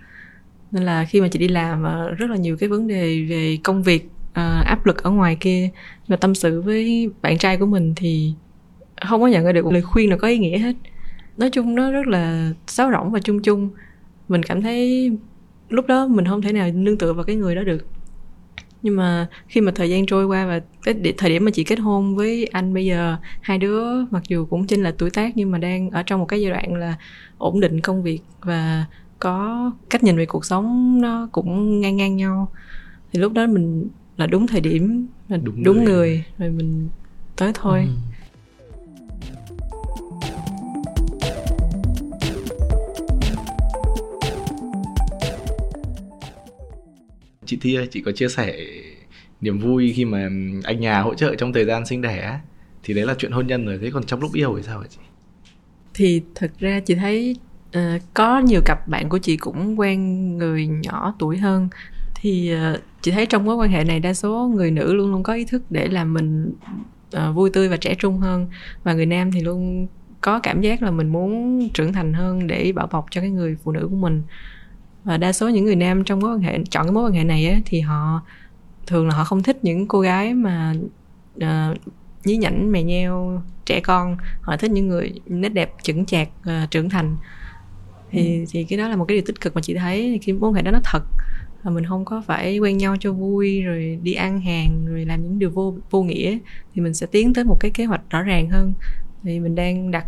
Nên 0.72 0.84
là 0.84 1.06
khi 1.06 1.22
mà 1.22 1.28
chị 1.28 1.40
đi 1.40 1.48
làm 1.48 1.84
uh, 1.84 2.18
rất 2.18 2.30
là 2.30 2.36
nhiều 2.36 2.58
cái 2.58 2.70
vấn 2.70 2.88
đề 2.88 3.26
về 3.30 3.58
công 3.64 3.84
việc 3.84 4.06
uh, 4.30 4.66
áp 4.66 4.86
lực 4.86 5.04
ở 5.04 5.10
ngoài 5.10 5.38
kia. 5.40 5.70
Và 6.08 6.16
tâm 6.16 6.36
sự 6.36 6.62
với 6.62 7.10
bạn 7.22 7.38
trai 7.38 7.58
của 7.58 7.66
mình 7.66 7.94
thì 7.96 8.34
không 9.08 9.22
có 9.22 9.28
nhận 9.28 9.46
ra 9.46 9.52
được 9.52 9.66
lời 9.66 9.82
khuyên 9.82 10.10
nào 10.10 10.18
có 10.18 10.28
ý 10.28 10.38
nghĩa 10.38 10.58
hết. 10.58 10.76
Nói 11.38 11.50
chung 11.50 11.76
nó 11.76 11.92
rất 11.92 12.08
là 12.08 12.52
sáo 12.68 12.92
rỗng 12.92 13.12
và 13.12 13.20
chung 13.20 13.42
chung. 13.42 13.70
Mình 14.28 14.44
cảm 14.44 14.62
thấy 14.62 15.12
lúc 15.70 15.88
đó 15.88 16.08
mình 16.08 16.26
không 16.26 16.42
thể 16.42 16.54
nào 16.54 16.70
nương 16.72 16.98
tựa 16.98 17.14
vào 17.14 17.24
cái 17.24 17.36
người 17.36 17.56
đó 17.56 17.64
được 17.64 17.86
nhưng 18.82 18.96
mà 18.96 19.28
khi 19.48 19.62
mà 19.62 19.72
thời 19.76 19.90
gian 19.90 20.06
trôi 20.06 20.26
qua 20.26 20.46
và 20.46 20.62
cái 20.84 21.14
thời 21.18 21.30
điểm 21.30 21.46
mà 21.46 21.52
chị 21.52 21.64
kết 21.64 21.80
hôn 21.80 22.16
với 22.16 22.46
anh 22.46 22.74
bây 22.74 22.86
giờ 22.86 23.18
hai 23.42 23.58
đứa 23.58 24.06
mặc 24.06 24.24
dù 24.28 24.46
cũng 24.46 24.68
chênh 24.68 24.84
là 24.84 24.94
tuổi 24.98 25.10
tác 25.10 25.38
nhưng 25.38 25.52
mà 25.52 25.58
đang 25.58 25.90
ở 25.90 26.04
trong 26.04 26.20
một 26.20 26.26
cái 26.26 26.42
giai 26.42 26.52
đoạn 26.52 26.76
là 26.76 26.96
ổn 27.38 27.60
định 27.60 27.82
công 27.82 28.04
việc 28.04 28.20
và 28.42 28.86
có 29.20 29.72
cách 29.90 30.04
nhìn 30.04 30.18
về 30.18 30.26
cuộc 30.26 30.46
sống 30.46 30.98
nó 31.02 31.30
cũng 31.32 31.82
ngang 31.82 31.98
ngang 31.98 32.18
nhau 32.18 32.52
thì 33.12 33.20
lúc 33.20 33.34
đó 33.34 33.48
mình 33.48 33.88
là 34.18 34.28
đúng 34.28 34.48
thời 34.48 34.62
điểm 34.62 35.08
là 35.30 35.38
đúng, 35.38 35.64
đúng 35.64 35.78
người. 35.78 35.86
người 35.86 36.24
rồi 36.38 36.50
mình 36.50 36.90
tới 37.36 37.52
thôi 37.56 37.80
ừ. 37.80 38.09
Chị 47.50 47.58
Thi 47.62 47.76
ơi, 47.76 47.88
chị 47.92 48.02
có 48.02 48.12
chia 48.12 48.28
sẻ 48.28 48.56
niềm 49.42 49.60
vui 49.60 49.94
khi 49.96 50.06
mà 50.06 50.30
anh 50.64 50.80
nhà 50.80 51.02
hỗ 51.02 51.14
trợ 51.14 51.36
trong 51.36 51.54
thời 51.54 51.66
gian 51.66 51.86
sinh 51.86 52.02
đẻ 52.02 52.40
thì 52.84 52.94
đấy 52.94 53.06
là 53.06 53.16
chuyện 53.18 53.32
hôn 53.32 53.48
nhân 53.48 53.66
rồi 53.66 53.80
thế 53.82 53.90
còn 53.94 54.04
trong 54.04 54.20
lúc 54.20 54.34
yêu 54.34 54.54
thì 54.58 54.64
sao 54.64 54.80
hả 54.80 54.88
chị? 54.90 54.98
Thì 55.94 56.22
thật 56.36 56.52
ra 56.60 56.80
chị 56.80 56.96
thấy 56.96 57.36
uh, 57.78 58.02
có 58.14 58.40
nhiều 58.40 58.62
cặp 58.66 58.88
bạn 58.88 59.10
của 59.10 59.18
chị 59.18 59.38
cũng 59.38 59.80
quen 59.80 60.38
người 60.38 60.68
nhỏ 60.68 61.16
tuổi 61.20 61.38
hơn. 61.38 61.70
Thì 62.16 62.54
uh, 62.74 62.80
chị 63.02 63.12
thấy 63.12 63.26
trong 63.26 63.46
mối 63.46 63.56
quan 63.56 63.70
hệ 63.70 63.84
này 63.84 64.00
đa 64.00 64.14
số 64.14 64.52
người 64.56 64.72
nữ 64.72 64.94
luôn 64.94 65.12
luôn 65.12 65.24
có 65.24 65.34
ý 65.34 65.46
thức 65.46 65.64
để 65.70 65.88
làm 65.88 66.14
mình 66.14 66.54
uh, 67.18 67.36
vui 67.36 67.50
tươi 67.50 67.70
và 67.70 67.78
trẻ 67.78 67.96
trung 67.96 68.18
hơn. 68.18 68.48
Và 68.84 68.94
người 68.94 69.06
nam 69.06 69.32
thì 69.32 69.42
luôn 69.42 69.88
có 70.22 70.40
cảm 70.40 70.62
giác 70.62 70.84
là 70.84 70.92
mình 70.92 71.08
muốn 71.08 71.60
trưởng 71.74 71.94
thành 71.94 72.14
hơn 72.14 72.48
để 72.48 72.72
bảo 72.72 72.88
bọc 72.88 73.06
cho 73.12 73.22
cái 73.22 73.30
người 73.30 73.58
phụ 73.64 73.72
nữ 73.72 73.88
của 73.90 73.96
mình 73.96 74.22
và 75.10 75.18
đa 75.18 75.34
số 75.34 75.50
những 75.50 75.66
người 75.66 75.76
nam 75.76 76.04
trong 76.04 76.20
mối 76.20 76.36
quan 76.36 76.40
hệ 76.40 76.60
chọn 76.70 76.86
cái 76.86 76.92
mối 76.92 77.04
quan 77.04 77.14
hệ 77.14 77.24
này 77.24 77.48
á, 77.48 77.60
thì 77.66 77.80
họ 77.80 78.22
thường 78.88 79.08
là 79.08 79.16
họ 79.16 79.24
không 79.24 79.44
thích 79.44 79.58
những 79.62 79.88
cô 79.88 80.00
gái 80.00 80.34
mà 80.34 80.74
uh, 81.38 81.78
nhí 82.26 82.38
nhảnh 82.38 82.72
mè 82.72 82.84
nheo 82.84 83.42
trẻ 83.66 83.80
con. 83.80 84.18
Họ 84.42 84.58
thích 84.58 84.72
những 84.72 84.88
người 84.88 85.14
nét 85.26 85.50
đẹp 85.50 85.74
chững 85.84 86.06
chạc 86.06 86.30
uh, 86.42 86.72
trưởng 86.72 86.90
thành. 86.90 87.18
Thì 88.12 88.40
ừ. 88.40 88.46
thì 88.52 88.64
cái 88.64 88.80
đó 88.80 88.88
là 88.88 88.96
một 88.96 89.06
cái 89.06 89.18
điều 89.18 89.24
tích 89.26 89.42
cực 89.42 89.56
mà 89.56 89.62
chị 89.62 89.74
thấy 89.74 90.20
khi 90.22 90.34
mối 90.34 90.50
quan 90.50 90.54
hệ 90.54 90.62
đó 90.62 90.72
nó 90.72 90.80
thật. 90.84 91.04
Và 91.64 91.72
mình 91.72 91.86
không 91.86 92.06
có 92.06 92.24
phải 92.26 92.58
quen 92.58 92.78
nhau 92.78 92.96
cho 93.00 93.14
vui 93.14 93.62
rồi 93.62 94.00
đi 94.04 94.14
ăn 94.14 94.42
hàng 94.42 94.86
rồi 94.86 95.06
làm 95.06 95.24
những 95.24 95.40
điều 95.40 95.50
vô 95.50 95.76
vô 95.90 96.04
nghĩa. 96.04 96.38
Thì 96.74 96.82
mình 96.82 96.94
sẽ 96.94 97.08
tiến 97.12 97.34
tới 97.34 97.44
một 97.44 97.58
cái 97.60 97.72
kế 97.72 97.86
hoạch 97.86 98.02
rõ 98.10 98.22
ràng 98.22 98.50
hơn. 98.50 98.74
Thì 99.24 99.40
mình 99.40 99.56
đang 99.56 99.92
đặt 99.92 100.06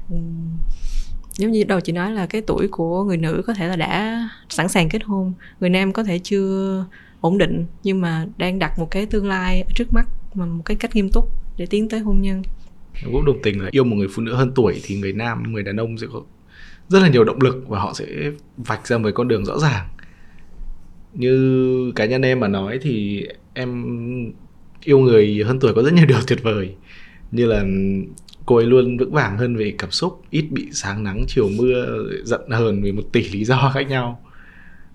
giống 1.41 1.51
như 1.51 1.63
đầu 1.63 1.79
chị 1.79 1.93
nói 1.93 2.11
là 2.11 2.25
cái 2.25 2.41
tuổi 2.41 2.67
của 2.67 3.03
người 3.03 3.17
nữ 3.17 3.43
có 3.47 3.53
thể 3.53 3.67
là 3.67 3.75
đã 3.75 4.29
sẵn 4.49 4.67
sàng 4.67 4.89
kết 4.89 5.03
hôn, 5.03 5.33
người 5.59 5.69
nam 5.69 5.93
có 5.93 6.03
thể 6.03 6.19
chưa 6.23 6.85
ổn 7.21 7.37
định 7.37 7.65
nhưng 7.83 8.01
mà 8.01 8.27
đang 8.37 8.59
đặt 8.59 8.79
một 8.79 8.91
cái 8.91 9.05
tương 9.05 9.27
lai 9.27 9.63
trước 9.75 9.93
mắt, 9.93 10.05
mà 10.33 10.45
một 10.45 10.61
cái 10.65 10.77
cách 10.77 10.95
nghiêm 10.95 11.09
túc 11.09 11.29
để 11.57 11.65
tiến 11.65 11.89
tới 11.89 11.99
hôn 11.99 12.21
nhân. 12.21 12.41
Cũng 13.05 13.25
đồng 13.25 13.41
tình 13.43 13.61
là 13.61 13.69
yêu 13.71 13.83
một 13.83 13.95
người 13.95 14.07
phụ 14.11 14.21
nữ 14.21 14.35
hơn 14.35 14.51
tuổi 14.55 14.81
thì 14.83 14.95
người 14.95 15.13
nam, 15.13 15.53
người 15.53 15.63
đàn 15.63 15.77
ông 15.77 15.97
sẽ 15.97 16.07
có 16.13 16.21
rất 16.89 16.99
là 16.99 17.09
nhiều 17.09 17.23
động 17.23 17.41
lực 17.41 17.63
và 17.67 17.79
họ 17.79 17.93
sẽ 17.93 18.05
vạch 18.57 18.87
ra 18.87 18.97
một 18.97 19.09
con 19.15 19.27
đường 19.27 19.45
rõ 19.45 19.59
ràng. 19.59 19.87
Như 21.13 21.91
cá 21.95 22.05
nhân 22.05 22.21
em 22.21 22.39
mà 22.39 22.47
nói 22.47 22.79
thì 22.81 23.25
em 23.53 23.85
yêu 24.83 24.99
người 24.99 25.43
hơn 25.45 25.59
tuổi 25.59 25.73
có 25.73 25.83
rất 25.83 25.93
nhiều 25.93 26.05
điều 26.05 26.17
tuyệt 26.27 26.43
vời, 26.43 26.75
như 27.31 27.45
là 27.45 27.65
cô 28.51 28.57
ấy 28.57 28.65
luôn 28.65 28.97
vững 28.97 29.11
vàng 29.11 29.37
hơn 29.37 29.55
về 29.55 29.73
cảm 29.77 29.91
xúc. 29.91 30.21
Ít 30.29 30.45
bị 30.51 30.69
sáng 30.71 31.03
nắng, 31.03 31.25
chiều 31.27 31.49
mưa 31.57 31.85
giận 32.23 32.41
hờn 32.49 32.81
vì 32.81 32.91
một 32.91 33.01
tỷ 33.11 33.29
lý 33.29 33.45
do 33.45 33.71
khác 33.73 33.87
nhau. 33.87 34.23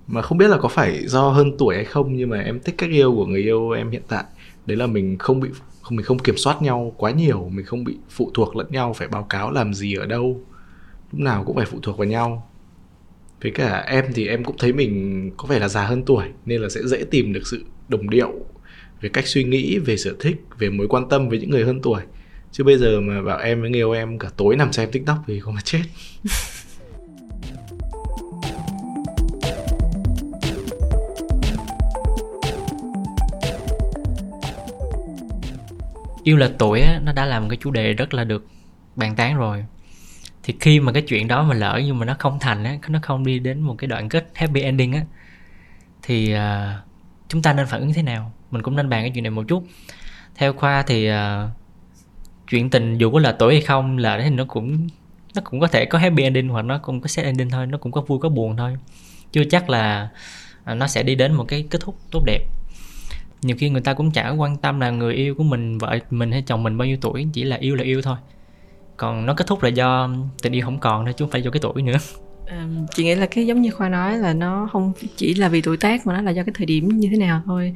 Mà 0.07 0.23
không 0.23 0.39
biết 0.39 0.49
là 0.49 0.59
có 0.59 0.69
phải 0.69 1.07
do 1.07 1.29
hơn 1.29 1.57
tuổi 1.59 1.75
hay 1.75 1.85
không, 1.85 2.17
nhưng 2.17 2.31
mà 2.31 2.41
em 2.41 2.61
thích 2.61 2.75
cách 2.79 2.91
yêu 2.91 3.13
của 3.13 3.27
người 3.27 3.43
yêu 3.43 3.71
em 3.71 3.91
hiện 3.91 4.03
tại. 4.09 4.25
Đấy 4.67 4.77
là 4.77 4.87
mình 4.87 5.19
không 5.19 5.41
bị, 5.41 5.49
không, 5.83 5.97
mình 5.97 6.05
không 6.05 6.19
kiểm 6.19 6.37
soát 6.37 6.63
nhau 6.63 6.95
quá 6.97 7.11
nhiều, 7.11 7.51
mình 7.53 7.67
không 7.67 7.85
bị 7.85 7.97
phụ 8.11 8.31
thuộc 8.35 8.57
lẫn 8.57 8.67
nhau, 8.71 8.93
phải 8.93 9.09
báo 9.09 9.23
cáo 9.23 9.51
làm 9.51 9.75
gì 9.75 9.95
ở 9.95 10.07
đâu. 10.07 10.41
Lúc 11.13 11.21
nào 11.21 11.45
cũng 11.45 11.57
phải 11.57 11.67
phụ 11.67 11.79
thuộc 11.83 11.99
vào 11.99 12.09
nhau. 12.09 12.51
Với 13.43 13.53
cả 13.53 13.85
em 13.87 14.05
thì 14.15 14.29
em 14.29 14.45
cũng 14.45 14.57
thấy 14.59 14.73
mình 14.73 15.31
có 15.37 15.47
vẻ 15.47 15.59
là 15.59 15.69
già 15.69 15.87
hơn 15.87 16.03
tuổi, 16.03 16.25
nên 16.47 16.63
là 16.63 16.69
sẽ 16.69 16.81
dễ 16.85 17.05
tìm 17.11 17.33
được 17.33 17.47
sự 17.47 17.65
đồng 17.89 18.11
điệu 18.11 18.33
về 19.01 19.09
cách 19.09 19.27
suy 19.27 19.45
nghĩ, 19.45 19.79
về 19.79 19.97
sở 19.97 20.15
thích, 20.21 20.37
về 20.59 20.71
mối 20.71 20.89
quan 20.89 21.09
tâm 21.09 21.29
với 21.29 21.39
những 21.39 21.51
người 21.51 21.65
hơn 21.65 21.81
tuổi 21.83 22.03
chứ 22.59 22.65
bây 22.65 22.79
giờ 22.79 23.01
mà 23.01 23.23
bảo 23.23 23.39
em 23.39 23.61
với 23.61 23.71
người 23.71 23.81
yêu 23.81 23.93
em 23.93 24.19
cả 24.19 24.29
tối 24.37 24.57
nằm 24.57 24.73
xem 24.73 24.91
tiktok 24.93 25.19
thì 25.27 25.41
không 25.41 25.55
mà 25.55 25.61
chết. 25.65 25.83
Yêu 36.25 36.37
là 36.37 36.51
tuổi 36.59 36.81
á, 36.81 37.01
nó 37.05 37.13
đã 37.13 37.25
là 37.25 37.41
một 37.41 37.47
cái 37.51 37.57
chủ 37.61 37.71
đề 37.71 37.93
rất 37.93 38.15
là 38.15 38.25
được 38.25 38.47
bàn 38.97 39.17
tán 39.17 39.37
rồi. 39.37 39.65
Thì 40.43 40.55
khi 40.61 40.81
mà 40.81 40.93
cái 40.93 41.03
chuyện 41.03 41.29
đó 41.29 41.43
mà 41.43 41.55
lỡ 41.55 41.81
nhưng 41.85 41.99
mà 41.99 42.07
nó 42.07 42.17
không 42.19 42.39
thành 42.41 42.65
á 42.65 42.79
nó 42.89 42.99
không 43.03 43.27
đi 43.27 43.39
đến 43.39 43.61
một 43.61 43.75
cái 43.79 43.89
đoạn 43.89 44.09
kết 44.09 44.31
happy 44.35 44.61
ending 44.61 44.93
á 44.93 45.05
thì 46.03 46.35
uh, 46.35 46.39
chúng 47.29 47.43
ta 47.43 47.53
nên 47.53 47.67
phản 47.67 47.81
ứng 47.81 47.93
thế 47.93 48.03
nào? 48.03 48.33
Mình 48.51 48.63
cũng 48.63 48.77
nên 48.77 48.89
bàn 48.89 49.03
cái 49.03 49.11
chuyện 49.15 49.25
này 49.25 49.31
một 49.31 49.45
chút. 49.49 49.67
Theo 50.35 50.53
khoa 50.53 50.83
thì 50.83 51.11
uh, 51.11 51.15
chuyện 52.49 52.71
tình 52.71 52.99
dù 52.99 53.11
có 53.11 53.19
là 53.19 53.33
tuổi 53.33 53.55
hay 53.55 53.63
không 53.63 53.99
là 53.99 54.21
thì 54.25 54.31
nó 54.31 54.45
cũng 54.45 54.89
nó 55.35 55.43
cũng 55.45 55.61
có 55.61 55.67
thể 55.67 55.85
có 55.85 55.99
happy 55.99 56.23
ending 56.23 56.49
hoặc 56.49 56.63
nó 56.63 56.79
cũng 56.79 57.01
có 57.01 57.09
sad 57.09 57.27
ending 57.27 57.51
thôi 57.51 57.67
nó 57.67 57.79
cũng 57.79 57.93
có 57.93 58.01
vui 58.01 58.19
có 58.19 58.29
buồn 58.29 58.57
thôi. 58.57 58.77
Chưa 59.33 59.45
chắc 59.51 59.71
là 59.71 60.09
à, 60.65 60.75
nó 60.75 60.87
sẽ 60.87 61.03
đi 61.03 61.15
đến 61.15 61.35
một 61.35 61.45
cái 61.49 61.65
kết 61.71 61.79
thúc 61.81 61.97
tốt 62.11 62.23
đẹp. 62.27 62.41
Nhiều 63.43 63.57
khi 63.59 63.71
người 63.71 63.81
ta 63.81 63.95
cũng 63.95 64.11
chả 64.11 64.31
quan 64.31 64.57
tâm 64.57 64.81
là 64.81 64.91
người 64.91 65.15
yêu 65.15 65.35
của 65.35 65.45
mình 65.45 65.79
vợ 65.79 65.99
mình 66.11 66.33
hay 66.33 66.43
chồng 66.43 66.63
mình 66.63 66.79
bao 66.79 66.87
nhiêu 66.89 66.97
tuổi 67.01 67.29
chỉ 67.33 67.45
là 67.45 67.57
yêu 67.57 67.75
là 67.75 67.85
yêu 67.85 68.03
thôi. 68.03 68.17
Còn 68.97 69.27
nó 69.27 69.35
kết 69.35 69.47
thúc 69.47 69.63
là 69.63 69.69
do 69.69 70.11
tình 70.43 70.53
yêu 70.53 70.65
không 70.65 70.79
còn 70.79 71.05
thôi 71.05 71.15
chứ 71.17 71.25
không 71.25 71.31
phải 71.31 71.43
do 71.43 71.51
cái 71.51 71.61
tuổi 71.61 71.83
nữa. 71.83 71.99
Um, 72.51 72.87
chị 72.95 73.05
nghĩ 73.05 73.15
là 73.15 73.27
cái 73.27 73.47
giống 73.47 73.63
như 73.63 73.71
khoa 73.71 73.89
nói 73.89 74.19
là 74.19 74.35
nó 74.35 74.69
không 74.73 74.93
chỉ 75.17 75.35
là 75.35 75.49
vì 75.49 75.61
tuổi 75.61 75.77
tác 75.77 76.07
mà 76.07 76.15
nó 76.15 76.23
là 76.23 76.31
do 76.31 76.43
cái 76.43 76.53
thời 76.57 76.67
điểm 76.67 76.89
như 76.89 77.09
thế 77.11 77.17
nào 77.17 77.43
thôi 77.47 77.75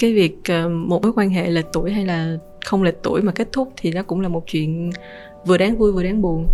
cái 0.00 0.12
việc 0.14 0.36
uh, 0.66 0.72
một 0.72 1.02
mối 1.02 1.12
quan 1.16 1.30
hệ 1.30 1.50
lệch 1.50 1.66
tuổi 1.72 1.92
hay 1.92 2.04
là 2.04 2.36
không 2.64 2.82
lệch 2.82 3.02
tuổi 3.02 3.22
mà 3.22 3.32
kết 3.32 3.48
thúc 3.52 3.72
thì 3.76 3.92
nó 3.92 4.02
cũng 4.02 4.20
là 4.20 4.28
một 4.28 4.44
chuyện 4.46 4.90
vừa 5.46 5.58
đáng 5.58 5.78
vui 5.78 5.92
vừa 5.92 6.02
đáng 6.02 6.22
buồn. 6.22 6.46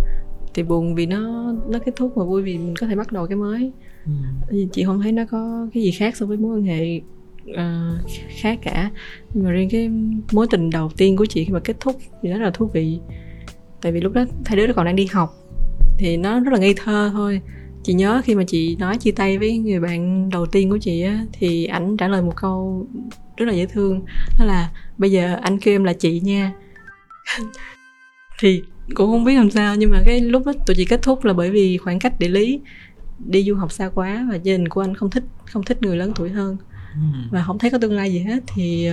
Thì 0.53 0.63
buồn 0.63 0.95
vì 0.95 1.05
nó 1.05 1.53
nó 1.69 1.79
kết 1.79 1.95
thúc 1.95 2.17
mà 2.17 2.23
vui 2.23 2.41
vì 2.41 2.57
mình 2.57 2.73
có 2.79 2.87
thể 2.87 2.95
bắt 2.95 3.11
đầu 3.11 3.27
cái 3.27 3.37
mới. 3.37 3.71
Ừ. 4.49 4.57
chị 4.71 4.83
không 4.83 5.01
thấy 5.01 5.11
nó 5.11 5.23
có 5.31 5.67
cái 5.73 5.83
gì 5.83 5.91
khác 5.91 6.17
so 6.17 6.25
với 6.25 6.37
mối 6.37 6.57
quan 6.57 6.63
hệ 6.63 7.01
uh, 7.49 8.09
khác 8.41 8.59
cả. 8.63 8.91
Nhưng 9.33 9.43
mà 9.43 9.51
riêng 9.51 9.69
cái 9.69 9.89
mối 10.31 10.47
tình 10.49 10.69
đầu 10.69 10.89
tiên 10.97 11.17
của 11.17 11.25
chị 11.25 11.43
khi 11.45 11.53
mà 11.53 11.59
kết 11.59 11.75
thúc 11.79 11.95
thì 12.21 12.29
rất 12.29 12.41
là 12.41 12.51
thú 12.51 12.69
vị. 12.73 12.99
Tại 13.81 13.91
vì 13.91 14.01
lúc 14.01 14.13
đó 14.13 14.25
hai 14.45 14.57
đứa 14.57 14.73
còn 14.73 14.85
đang 14.85 14.95
đi 14.95 15.07
học 15.11 15.33
thì 15.97 16.17
nó 16.17 16.39
rất 16.39 16.53
là 16.53 16.59
ngây 16.59 16.73
thơ 16.77 17.09
thôi 17.13 17.41
chị 17.87 17.93
nhớ 17.93 18.21
khi 18.25 18.35
mà 18.35 18.43
chị 18.47 18.75
nói 18.75 18.97
chia 18.97 19.11
tay 19.11 19.37
với 19.37 19.57
người 19.57 19.79
bạn 19.79 20.29
đầu 20.29 20.45
tiên 20.45 20.69
của 20.69 20.77
chị 20.77 21.01
á 21.01 21.25
thì 21.33 21.65
ảnh 21.65 21.97
trả 21.97 22.07
lời 22.07 22.21
một 22.21 22.33
câu 22.35 22.87
rất 23.37 23.45
là 23.45 23.53
dễ 23.53 23.65
thương 23.65 24.05
đó 24.39 24.45
là 24.45 24.71
bây 24.97 25.11
giờ 25.11 25.37
anh 25.41 25.59
kêu 25.59 25.75
em 25.75 25.83
là 25.83 25.93
chị 25.93 26.19
nha. 26.19 26.53
Thì 28.39 28.61
cũng 28.93 29.11
không 29.11 29.23
biết 29.23 29.35
làm 29.35 29.51
sao 29.51 29.75
nhưng 29.75 29.91
mà 29.91 30.01
cái 30.05 30.21
lúc 30.21 30.45
đó 30.45 30.53
tụi 30.65 30.75
chị 30.75 30.85
kết 30.85 31.01
thúc 31.01 31.25
là 31.25 31.33
bởi 31.33 31.51
vì 31.51 31.77
khoảng 31.77 31.99
cách 31.99 32.19
địa 32.19 32.27
lý 32.27 32.59
đi 33.25 33.43
du 33.43 33.55
học 33.55 33.71
xa 33.71 33.89
quá 33.89 34.27
và 34.31 34.35
gia 34.35 34.53
đình 34.53 34.67
của 34.67 34.81
anh 34.81 34.95
không 34.95 35.09
thích 35.09 35.23
không 35.45 35.63
thích 35.63 35.81
người 35.81 35.97
lớn 35.97 36.11
tuổi 36.15 36.29
hơn. 36.29 36.57
Và 37.31 37.43
không 37.43 37.59
thấy 37.59 37.69
có 37.69 37.77
tương 37.77 37.93
lai 37.93 38.13
gì 38.13 38.19
hết 38.19 38.43
thì 38.55 38.89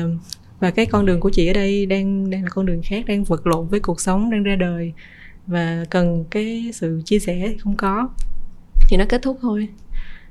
và 0.60 0.70
cái 0.70 0.86
con 0.86 1.06
đường 1.06 1.20
của 1.20 1.30
chị 1.30 1.46
ở 1.46 1.52
đây 1.52 1.86
đang 1.86 2.30
đang 2.30 2.42
là 2.42 2.48
con 2.50 2.66
đường 2.66 2.80
khác 2.84 3.04
đang 3.06 3.24
vật 3.24 3.46
lộn 3.46 3.68
với 3.68 3.80
cuộc 3.80 4.00
sống 4.00 4.30
đang 4.30 4.42
ra 4.42 4.56
đời. 4.56 4.92
Và 5.46 5.84
cần 5.90 6.24
cái 6.30 6.70
sự 6.74 7.02
chia 7.04 7.18
sẻ 7.18 7.48
thì 7.48 7.58
không 7.58 7.76
có 7.76 8.08
thì 8.88 8.96
nó 8.96 9.04
kết 9.08 9.22
thúc 9.22 9.38
thôi. 9.42 9.68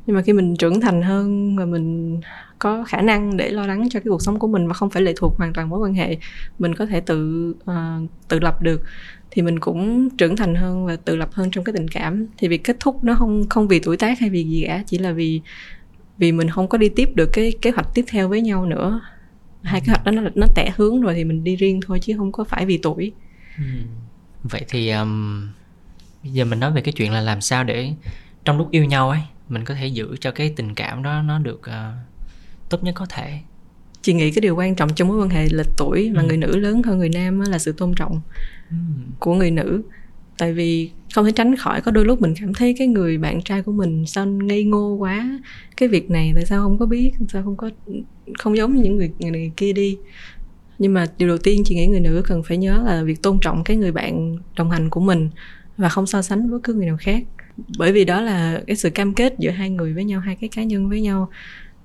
Nhưng 0.05 0.15
mà 0.15 0.21
khi 0.21 0.33
mình 0.33 0.55
trưởng 0.55 0.81
thành 0.81 1.01
hơn 1.01 1.55
và 1.55 1.65
mình 1.65 2.19
có 2.59 2.83
khả 2.83 3.01
năng 3.01 3.37
để 3.37 3.49
lo 3.49 3.65
lắng 3.65 3.89
cho 3.89 3.99
cái 3.99 4.09
cuộc 4.09 4.21
sống 4.21 4.39
của 4.39 4.47
mình 4.47 4.67
và 4.67 4.73
không 4.73 4.89
phải 4.89 5.01
lệ 5.01 5.13
thuộc 5.17 5.37
hoàn 5.37 5.53
toàn 5.53 5.69
mối 5.69 5.79
quan 5.79 5.93
hệ 5.93 6.17
mình 6.59 6.75
có 6.75 6.85
thể 6.85 6.99
tự 6.99 7.49
uh, 7.63 8.09
tự 8.27 8.39
lập 8.39 8.61
được 8.61 8.81
thì 9.31 9.41
mình 9.41 9.59
cũng 9.59 10.09
trưởng 10.17 10.35
thành 10.35 10.55
hơn 10.55 10.85
và 10.85 10.95
tự 10.95 11.15
lập 11.15 11.29
hơn 11.33 11.51
trong 11.51 11.63
cái 11.63 11.73
tình 11.73 11.87
cảm. 11.87 12.27
Thì 12.37 12.47
việc 12.47 12.63
kết 12.63 12.77
thúc 12.79 13.03
nó 13.03 13.15
không 13.15 13.49
không 13.49 13.67
vì 13.67 13.79
tuổi 13.79 13.97
tác 13.97 14.19
hay 14.19 14.29
vì 14.29 14.43
gì 14.43 14.63
cả 14.67 14.83
chỉ 14.87 14.97
là 14.97 15.11
vì 15.11 15.41
vì 16.17 16.31
mình 16.31 16.49
không 16.49 16.67
có 16.67 16.77
đi 16.77 16.89
tiếp 16.89 17.09
được 17.15 17.29
cái 17.33 17.53
kế 17.61 17.71
hoạch 17.71 17.87
tiếp 17.93 18.05
theo 18.07 18.29
với 18.29 18.41
nhau 18.41 18.65
nữa. 18.65 19.01
Hai 19.61 19.81
kế 19.81 19.87
hoạch 19.87 20.03
đó 20.05 20.11
nó 20.11 20.21
nó 20.35 20.47
tẻ 20.55 20.73
hướng 20.77 21.01
rồi 21.01 21.13
thì 21.13 21.23
mình 21.23 21.43
đi 21.43 21.55
riêng 21.55 21.79
thôi 21.85 21.99
chứ 21.99 22.13
không 22.17 22.31
có 22.31 22.43
phải 22.43 22.65
vì 22.65 22.77
tuổi. 22.77 23.11
Ừ. 23.57 23.63
vậy 24.43 24.65
thì 24.69 24.89
um, 24.89 25.47
bây 26.23 26.31
giờ 26.31 26.45
mình 26.45 26.59
nói 26.59 26.71
về 26.71 26.81
cái 26.81 26.91
chuyện 26.91 27.11
là 27.11 27.21
làm 27.21 27.41
sao 27.41 27.63
để 27.63 27.93
trong 28.45 28.57
lúc 28.57 28.71
yêu 28.71 28.85
nhau 28.85 29.09
ấy 29.09 29.19
mình 29.49 29.63
có 29.65 29.75
thể 29.75 29.87
giữ 29.87 30.15
cho 30.19 30.31
cái 30.31 30.53
tình 30.55 30.75
cảm 30.75 31.03
đó 31.03 31.21
nó 31.21 31.39
được 31.39 31.61
uh, 31.69 31.95
tốt 32.69 32.83
nhất 32.83 32.95
có 32.95 33.05
thể. 33.09 33.39
Chị 34.01 34.13
nghĩ 34.13 34.31
cái 34.31 34.41
điều 34.41 34.55
quan 34.55 34.75
trọng 34.75 34.95
trong 34.95 35.07
mối 35.07 35.17
quan 35.17 35.29
hệ 35.29 35.47
lệch 35.49 35.67
tuổi 35.77 36.11
mà 36.11 36.21
ừ. 36.21 36.27
người 36.27 36.37
nữ 36.37 36.57
lớn 36.57 36.83
hơn 36.83 36.97
người 36.97 37.09
nam 37.09 37.39
là 37.39 37.59
sự 37.59 37.71
tôn 37.71 37.93
trọng 37.95 38.21
ừ. 38.69 38.75
của 39.19 39.33
người 39.33 39.51
nữ. 39.51 39.81
Tại 40.37 40.53
vì 40.53 40.91
không 41.13 41.25
thể 41.25 41.31
tránh 41.31 41.55
khỏi 41.55 41.81
có 41.81 41.91
đôi 41.91 42.05
lúc 42.05 42.21
mình 42.21 42.33
cảm 42.39 42.53
thấy 42.53 42.75
cái 42.77 42.87
người 42.87 43.17
bạn 43.17 43.41
trai 43.41 43.61
của 43.61 43.71
mình 43.71 44.05
sao 44.07 44.25
ngây 44.25 44.63
ngô 44.63 44.95
quá. 44.95 45.39
Cái 45.77 45.89
việc 45.89 46.09
này 46.09 46.31
tại 46.35 46.45
sao 46.45 46.63
không 46.63 46.77
có 46.79 46.85
biết 46.85 47.11
sao 47.29 47.43
không 47.43 47.57
có 47.57 47.69
không 48.39 48.57
giống 48.57 48.75
như 48.75 48.83
những 48.83 48.97
người, 48.97 49.11
người, 49.19 49.31
người 49.31 49.51
kia 49.57 49.73
đi. 49.73 49.97
Nhưng 50.79 50.93
mà 50.93 51.05
điều 51.17 51.27
đầu 51.27 51.37
tiên 51.37 51.61
chị 51.65 51.75
nghĩ 51.75 51.87
người 51.87 51.99
nữ 51.99 52.23
cần 52.25 52.43
phải 52.43 52.57
nhớ 52.57 52.83
là 52.85 53.03
việc 53.03 53.21
tôn 53.21 53.39
trọng 53.41 53.63
cái 53.63 53.77
người 53.77 53.91
bạn 53.91 54.37
đồng 54.57 54.69
hành 54.69 54.89
của 54.89 54.99
mình 54.99 55.29
và 55.77 55.89
không 55.89 56.07
so 56.07 56.21
sánh 56.21 56.49
với 56.49 56.59
cứ 56.63 56.73
người 56.73 56.85
nào 56.85 56.97
khác 56.99 57.23
bởi 57.77 57.91
vì 57.91 58.05
đó 58.05 58.21
là 58.21 58.61
cái 58.67 58.75
sự 58.75 58.89
cam 58.89 59.13
kết 59.13 59.35
giữa 59.39 59.51
hai 59.51 59.69
người 59.69 59.93
với 59.93 60.03
nhau, 60.03 60.19
hai 60.19 60.35
cái 60.35 60.49
cá 60.49 60.63
nhân 60.63 60.89
với 60.89 61.01
nhau. 61.01 61.29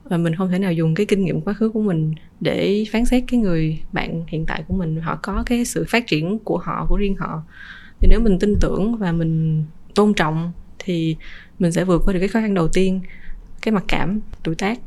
Và 0.05 0.17
mình 0.17 0.35
không 0.35 0.51
thể 0.51 0.59
nào 0.59 0.73
dùng 0.73 0.95
cái 0.95 1.07
kinh 1.07 1.25
nghiệm 1.25 1.41
quá 1.41 1.55
khứ 1.55 1.69
của 1.69 1.83
mình 1.83 2.15
để 2.41 2.87
phán 2.93 3.05
xét 3.05 3.25
cái 3.27 3.41
người 3.41 3.81
bạn 3.93 4.25
hiện 4.29 4.45
tại 4.47 4.63
của 4.69 4.75
mình. 4.75 5.01
Họ 5.01 5.19
có 5.23 5.43
cái 5.47 5.65
sự 5.65 5.85
phát 5.89 6.07
triển 6.07 6.39
của 6.39 6.59
họ, 6.59 6.87
của 6.89 6.97
riêng 6.97 7.17
họ. 7.17 7.43
Thì 8.01 8.09
nếu 8.11 8.21
mình 8.21 8.39
tin 8.39 8.55
tưởng 8.61 8.97
và 8.97 9.13
mình 9.13 9.65
tôn 9.95 10.15
trọng 10.15 10.53
thì 10.79 11.17
mình 11.59 11.73
sẽ 11.73 11.85
vượt 11.85 12.03
qua 12.05 12.13
được 12.13 12.19
cái 12.19 12.29
khó 12.29 12.41
khăn 12.41 12.55
đầu 12.55 12.69
tiên, 12.69 13.01
cái 13.63 13.73
mặc 13.73 13.85
cảm, 13.89 14.21
tuổi 14.43 14.55
tác. 14.55 14.79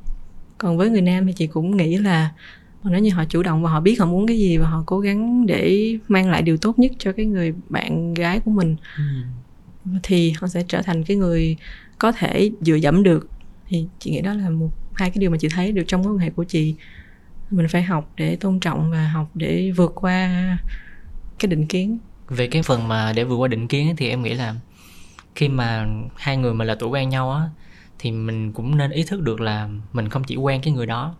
Còn 0.57 0.77
với 0.77 0.89
người 0.89 1.01
nam 1.01 1.25
thì 1.27 1.33
chị 1.33 1.47
cũng 1.47 1.77
nghĩ 1.77 1.97
là 1.97 2.31
nếu 2.83 2.99
như 2.99 3.09
họ 3.09 3.25
chủ 3.25 3.43
động 3.43 3.63
và 3.63 3.69
họ 3.69 3.79
biết 3.79 3.99
họ 3.99 4.05
muốn 4.05 4.27
cái 4.27 4.37
gì 4.37 4.57
và 4.57 4.67
họ 4.69 4.83
cố 4.85 4.99
gắng 4.99 5.45
để 5.45 5.97
mang 6.07 6.29
lại 6.29 6.41
điều 6.41 6.57
tốt 6.57 6.79
nhất 6.79 6.91
cho 6.99 7.11
cái 7.11 7.25
người 7.25 7.53
bạn 7.69 8.13
gái 8.13 8.39
của 8.39 8.51
mình. 8.51 8.75
Ừ 8.97 9.03
thì 10.03 10.31
họ 10.31 10.47
sẽ 10.47 10.63
trở 10.67 10.81
thành 10.81 11.03
cái 11.03 11.17
người 11.17 11.57
có 11.99 12.11
thể 12.11 12.51
dựa 12.61 12.75
dẫm 12.75 13.03
được. 13.03 13.29
Thì 13.67 13.85
chị 13.99 14.11
nghĩ 14.11 14.21
đó 14.21 14.33
là 14.33 14.49
một, 14.49 14.69
hai 14.93 15.09
cái 15.09 15.17
điều 15.19 15.29
mà 15.29 15.37
chị 15.37 15.47
thấy 15.49 15.71
được 15.71 15.83
trong 15.87 16.01
mối 16.01 16.13
quan 16.13 16.19
hệ 16.19 16.29
của 16.29 16.43
chị. 16.43 16.75
Mình 17.49 17.67
phải 17.67 17.83
học 17.83 18.11
để 18.17 18.35
tôn 18.35 18.59
trọng 18.59 18.91
và 18.91 19.07
học 19.07 19.29
để 19.33 19.71
vượt 19.71 19.91
qua 19.95 20.57
cái 21.39 21.47
định 21.47 21.65
kiến. 21.65 21.97
Về 22.29 22.47
cái 22.47 22.63
phần 22.63 22.87
mà 22.87 23.13
để 23.13 23.23
vượt 23.23 23.35
qua 23.35 23.47
định 23.47 23.67
kiến 23.67 23.95
thì 23.97 24.09
em 24.09 24.21
nghĩ 24.21 24.33
là 24.33 24.55
khi 25.35 25.49
mà 25.49 25.87
hai 26.15 26.37
người 26.37 26.53
mà 26.53 26.65
là 26.65 26.75
tuổi 26.75 26.89
quen 26.89 27.09
nhau 27.09 27.31
á, 27.31 27.49
thì 27.99 28.11
mình 28.11 28.53
cũng 28.53 28.77
nên 28.77 28.91
ý 28.91 29.03
thức 29.03 29.21
được 29.21 29.41
là 29.41 29.69
mình 29.93 30.09
không 30.09 30.23
chỉ 30.23 30.35
quen 30.35 30.61
cái 30.63 30.73
người 30.73 30.85
đó, 30.85 31.15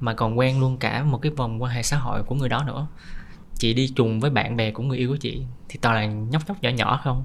mà 0.00 0.14
còn 0.14 0.38
quen 0.38 0.60
luôn 0.60 0.76
cả 0.76 1.04
một 1.04 1.18
cái 1.18 1.32
vòng 1.32 1.62
quan 1.62 1.72
hệ 1.72 1.82
xã 1.82 1.96
hội 1.96 2.22
của 2.22 2.34
người 2.34 2.48
đó 2.48 2.64
nữa. 2.66 2.86
Chị 3.54 3.74
đi 3.74 3.88
trùng 3.96 4.20
với 4.20 4.30
bạn 4.30 4.56
bè 4.56 4.70
của 4.70 4.82
người 4.82 4.98
yêu 4.98 5.08
của 5.08 5.16
chị 5.16 5.42
thì 5.68 5.78
toàn 5.82 5.94
là 5.94 6.06
nhóc 6.06 6.42
nhóc 6.48 6.62
nhỏ 6.62 6.70
nhỏ 6.70 7.00
không? 7.04 7.24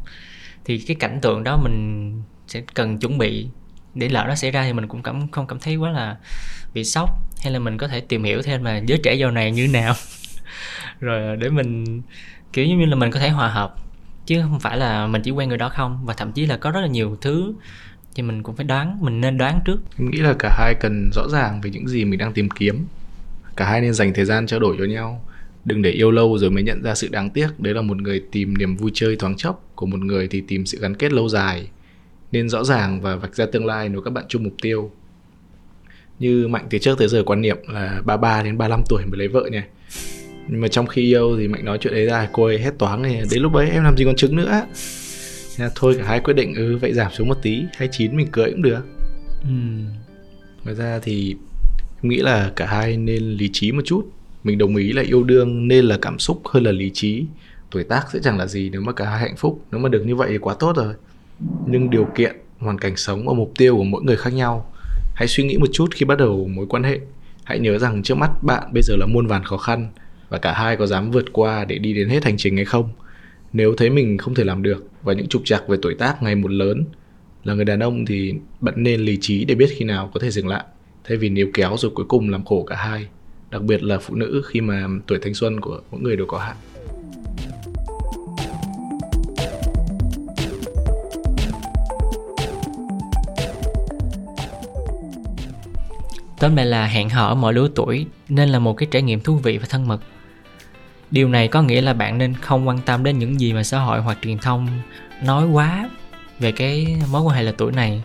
Thì 0.68 0.78
cái 0.78 0.96
cảnh 0.96 1.20
tượng 1.22 1.44
đó 1.44 1.58
mình 1.58 2.12
sẽ 2.48 2.62
cần 2.74 3.00
chuẩn 3.00 3.18
bị 3.18 3.48
để 3.96 4.10
lỡ 4.10 4.26
nó 4.28 4.36
xảy 4.36 4.52
ra 4.52 4.64
thì 4.64 4.74
mình 4.74 4.88
cũng 4.88 5.04
cảm, 5.04 5.28
không 5.32 5.48
cảm 5.48 5.60
thấy 5.60 5.76
quá 5.76 5.92
là 5.92 6.18
bị 6.74 6.84
sốc. 6.84 7.10
Hay 7.44 7.54
là 7.54 7.60
mình 7.60 7.78
có 7.78 7.88
thể 7.88 8.02
tìm 8.02 8.24
hiểu 8.24 8.42
thêm 8.42 8.64
là 8.64 8.78
giới 8.78 9.00
trẻ 9.04 9.14
giàu 9.14 9.32
này 9.32 9.52
như 9.52 9.68
nào. 9.68 9.94
Rồi 11.00 11.28
ờ, 11.28 11.36
để 11.36 11.50
mình, 11.50 12.02
kiểu 12.54 12.66
như 12.66 12.86
là 12.86 12.96
mình 12.96 13.12
có 13.12 13.20
thể 13.20 13.30
hòa 13.30 13.48
hợp. 13.48 13.76
Chứ 14.26 14.42
không 14.42 14.60
phải 14.60 14.78
là 14.78 15.08
mình 15.08 15.22
chỉ 15.22 15.32
quen 15.32 15.50
người 15.50 15.58
đó 15.58 15.70
không. 15.70 16.06
Và 16.06 16.14
thậm 16.14 16.32
chí 16.32 16.46
là 16.46 16.58
có 16.58 16.72
rất 16.72 16.82
là 16.82 16.88
nhiều 16.88 17.18
thứ 17.22 17.54
thì 18.16 18.24
mình 18.24 18.44
cũng 18.44 18.56
phải 18.56 18.66
đoán, 18.66 18.98
mình 19.02 19.22
nên 19.22 19.38
đoán 19.38 19.60
trước. 19.66 19.80
Em 20.00 20.12
nghĩ 20.12 20.18
là 20.18 20.34
cả 20.40 20.56
hai 20.60 20.76
cần 20.80 21.10
rõ 21.14 21.24
ràng 21.30 21.62
về 21.62 21.70
những 21.70 21.88
gì 21.88 22.06
mình 22.06 22.20
đang 22.20 22.34
tìm 22.34 22.50
kiếm. 22.50 22.86
Cả 23.56 23.66
hai 23.70 23.82
nên 23.82 23.94
dành 23.94 24.14
thời 24.14 24.26
gian 24.26 24.48
trao 24.48 24.60
đổi 24.60 24.76
cho 24.80 24.86
nhau 24.86 25.26
đừng 25.68 25.82
để 25.82 25.92
yêu 25.92 26.12
lâu 26.12 26.38
rồi 26.38 26.50
mới 26.50 26.64
nhận 26.64 26.84
ra 26.84 26.96
sự 26.96 27.08
đáng 27.12 27.30
tiếc. 27.30 27.48
Đấy 27.58 27.74
là 27.74 27.82
một 27.82 28.02
người 28.02 28.24
tìm 28.32 28.58
niềm 28.58 28.76
vui 28.76 28.92
chơi 28.94 29.16
thoáng 29.16 29.36
chốc 29.38 29.72
của 29.76 29.86
một 29.86 30.00
người 30.00 30.28
thì 30.28 30.44
tìm 30.48 30.66
sự 30.66 30.80
gắn 30.82 30.96
kết 30.96 31.14
lâu 31.14 31.30
dài. 31.30 31.68
Nên 32.32 32.50
rõ 32.50 32.64
ràng 32.64 33.02
và 33.02 33.16
vạch 33.16 33.36
ra 33.36 33.46
tương 33.46 33.66
lai 33.66 33.90
nếu 33.90 34.02
các 34.02 34.12
bạn 34.12 34.26
chung 34.28 34.44
mục 34.44 34.54
tiêu. 34.62 34.92
Như 36.20 36.48
mạnh 36.48 36.66
từ 36.70 36.78
trước 36.78 36.98
tới 36.98 37.08
giờ 37.08 37.24
quan 37.26 37.42
niệm 37.42 37.58
là 37.68 38.02
33 38.06 38.44
đến 38.44 38.58
35 38.58 38.84
tuổi 38.90 39.04
mới 39.06 39.18
lấy 39.18 39.28
vợ 39.28 39.50
nha. 39.52 39.68
Nhưng 40.48 40.62
mà 40.62 40.68
trong 40.68 40.88
khi 40.88 41.02
yêu 41.02 41.38
thì 41.38 41.48
mạnh 41.48 41.66
nói 41.66 41.78
chuyện 41.82 41.94
đấy 41.94 42.06
ra 42.06 42.30
cô 42.34 42.46
ấy 42.46 42.60
hết 42.60 42.72
toán 42.80 43.02
này 43.02 43.22
đến 43.32 43.42
lúc 43.42 43.54
ấy 43.54 43.70
em 43.70 43.84
làm 43.84 43.98
gì 43.98 44.06
còn 44.06 44.16
trứng 44.16 44.36
nữa 44.36 44.66
Thế 45.58 45.70
thôi 45.76 45.96
cả 45.98 46.06
hai 46.06 46.20
quyết 46.20 46.34
định 46.34 46.56
ừ 46.56 46.78
vậy 46.78 46.94
giảm 46.94 47.12
xuống 47.12 47.28
một 47.28 47.38
tí 47.42 47.64
29 47.78 48.18
mình 48.18 48.28
cưới 48.32 48.52
cũng 48.52 48.62
được. 48.62 48.82
Ừ. 49.44 49.50
ngoài 50.64 50.76
ra 50.76 51.00
thì 51.04 51.36
em 52.04 52.10
nghĩ 52.10 52.18
là 52.18 52.52
cả 52.56 52.66
hai 52.66 52.98
nên 52.98 53.24
lý 53.24 53.50
trí 53.54 53.72
một 53.72 53.82
chút 53.86 54.17
mình 54.44 54.58
đồng 54.58 54.76
ý 54.76 54.94
là 54.94 55.02
yêu 55.02 55.24
đương 55.24 55.68
nên 55.68 55.86
là 55.86 55.98
cảm 56.02 56.20
xúc 56.20 56.42
hơn 56.48 56.64
là 56.64 56.72
lý 56.72 56.92
trí. 56.94 57.26
Tuổi 57.72 57.84
tác 57.84 58.06
sẽ 58.14 58.20
chẳng 58.24 58.38
là 58.38 58.48
gì 58.48 58.70
nếu 58.70 58.82
mà 58.82 58.92
cả 58.92 59.10
hai 59.10 59.20
hạnh 59.20 59.36
phúc. 59.38 59.66
Nếu 59.72 59.82
mà 59.82 59.90
được 59.90 60.04
như 60.06 60.16
vậy 60.16 60.28
thì 60.32 60.38
quá 60.38 60.56
tốt 60.60 60.76
rồi. 60.76 60.94
Nhưng 61.66 61.90
điều 61.90 62.08
kiện, 62.16 62.36
hoàn 62.60 62.78
cảnh 62.78 62.96
sống 62.96 63.28
và 63.28 63.34
mục 63.34 63.54
tiêu 63.58 63.76
của 63.76 63.84
mỗi 63.84 64.04
người 64.04 64.18
khác 64.18 64.34
nhau. 64.34 64.74
Hãy 65.16 65.28
suy 65.28 65.44
nghĩ 65.44 65.58
một 65.58 65.70
chút 65.74 65.88
khi 65.96 66.06
bắt 66.06 66.18
đầu 66.18 66.48
mối 66.48 66.66
quan 66.70 66.84
hệ. 66.84 67.00
Hãy 67.44 67.60
nhớ 67.60 67.78
rằng 67.78 68.04
trước 68.04 68.16
mắt 68.16 68.44
bạn 68.44 68.64
bây 68.74 68.84
giờ 68.84 68.96
là 69.00 69.06
muôn 69.06 69.28
vàn 69.28 69.44
khó 69.44 69.58
khăn 69.58 69.88
và 70.30 70.38
cả 70.38 70.54
hai 70.54 70.76
có 70.76 70.86
dám 70.86 71.12
vượt 71.12 71.26
qua 71.34 71.66
để 71.66 71.78
đi 71.78 71.94
đến 71.94 72.10
hết 72.10 72.24
hành 72.24 72.38
trình 72.38 72.56
hay 72.56 72.66
không. 72.66 72.90
Nếu 73.54 73.74
thấy 73.78 73.90
mình 73.90 74.18
không 74.18 74.36
thể 74.36 74.44
làm 74.44 74.64
được 74.64 74.88
và 75.04 75.14
những 75.14 75.28
trục 75.28 75.42
trặc 75.46 75.68
về 75.68 75.78
tuổi 75.82 75.96
tác 75.96 76.24
ngày 76.24 76.36
một 76.36 76.52
lớn 76.52 76.86
là 77.44 77.54
người 77.54 77.66
đàn 77.66 77.80
ông 77.80 78.06
thì 78.06 78.34
bạn 78.62 78.74
nên 78.78 79.02
lý 79.02 79.18
trí 79.22 79.46
để 79.46 79.56
biết 79.56 79.70
khi 79.78 79.86
nào 79.86 80.12
có 80.14 80.20
thể 80.20 80.32
dừng 80.32 80.48
lại. 80.48 80.64
Thay 81.04 81.18
vì 81.18 81.30
níu 81.30 81.48
kéo 81.54 81.76
rồi 81.78 81.92
cuối 81.96 82.06
cùng 82.10 82.30
làm 82.30 82.46
khổ 82.46 82.64
cả 82.64 82.76
hai 82.76 83.08
đặc 83.50 83.62
biệt 83.62 83.84
là 83.84 83.98
phụ 83.98 84.16
nữ 84.16 84.42
khi 84.48 84.62
mà 84.62 84.88
tuổi 85.08 85.20
thanh 85.22 85.34
xuân 85.34 85.62
của 85.62 85.82
mỗi 85.92 86.02
người 86.02 86.16
đều 86.16 86.26
có 86.26 86.38
hạn. 86.38 86.56
Tóm 96.40 96.56
lại 96.56 96.66
là 96.66 96.86
hẹn 96.86 97.10
hò 97.10 97.28
ở 97.28 97.36
mọi 97.36 97.54
lứa 97.54 97.70
tuổi 97.76 98.06
nên 98.30 98.50
là 98.50 98.60
một 98.60 98.74
cái 98.74 98.88
trải 98.92 99.02
nghiệm 99.02 99.20
thú 99.20 99.36
vị 99.36 99.58
và 99.58 99.66
thân 99.70 99.88
mật. 99.88 100.02
Điều 101.12 101.30
này 101.30 101.48
có 101.48 101.62
nghĩa 101.62 101.82
là 101.82 101.94
bạn 101.94 102.18
nên 102.18 102.34
không 102.34 102.68
quan 102.68 102.80
tâm 102.86 103.04
đến 103.04 103.20
những 103.20 103.40
gì 103.40 103.54
mà 103.54 103.64
xã 103.64 103.80
hội 103.80 104.00
hoặc 104.02 104.18
truyền 104.22 104.38
thông 104.38 104.68
nói 105.24 105.48
quá 105.48 105.90
về 106.40 106.52
cái 106.52 106.98
mối 107.12 107.22
quan 107.22 107.36
hệ 107.36 107.44
là 107.44 107.54
tuổi 107.58 107.72
này. 107.72 108.04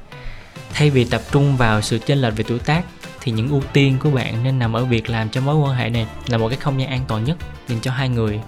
Thay 0.73 0.91
vì 0.91 1.05
tập 1.05 1.23
trung 1.33 1.57
vào 1.57 1.81
sự 1.81 1.99
chênh 1.99 2.19
lệch 2.19 2.37
về 2.37 2.45
tuổi 2.49 2.59
tác 2.59 2.85
thì 3.23 3.33
những 3.33 3.49
ưu 3.49 3.63
tiên 3.73 3.97
của 4.03 4.11
bạn 4.11 4.35
nên 4.45 4.59
nằm 4.59 4.77
ở 4.77 4.85
việc 4.85 5.11
làm 5.11 5.29
cho 5.29 5.41
mối 5.41 5.57
quan 5.57 5.77
hệ 5.77 5.91
này 5.91 6.07
là 6.27 6.39
một 6.39 6.49
cái 6.49 6.59
không 6.59 6.81
gian 6.81 6.89
an 6.89 7.01
toàn 7.09 7.25
nhất 7.25 7.37
dành 7.69 7.81
cho 7.81 7.91
hai 7.91 8.09
người 8.09 8.41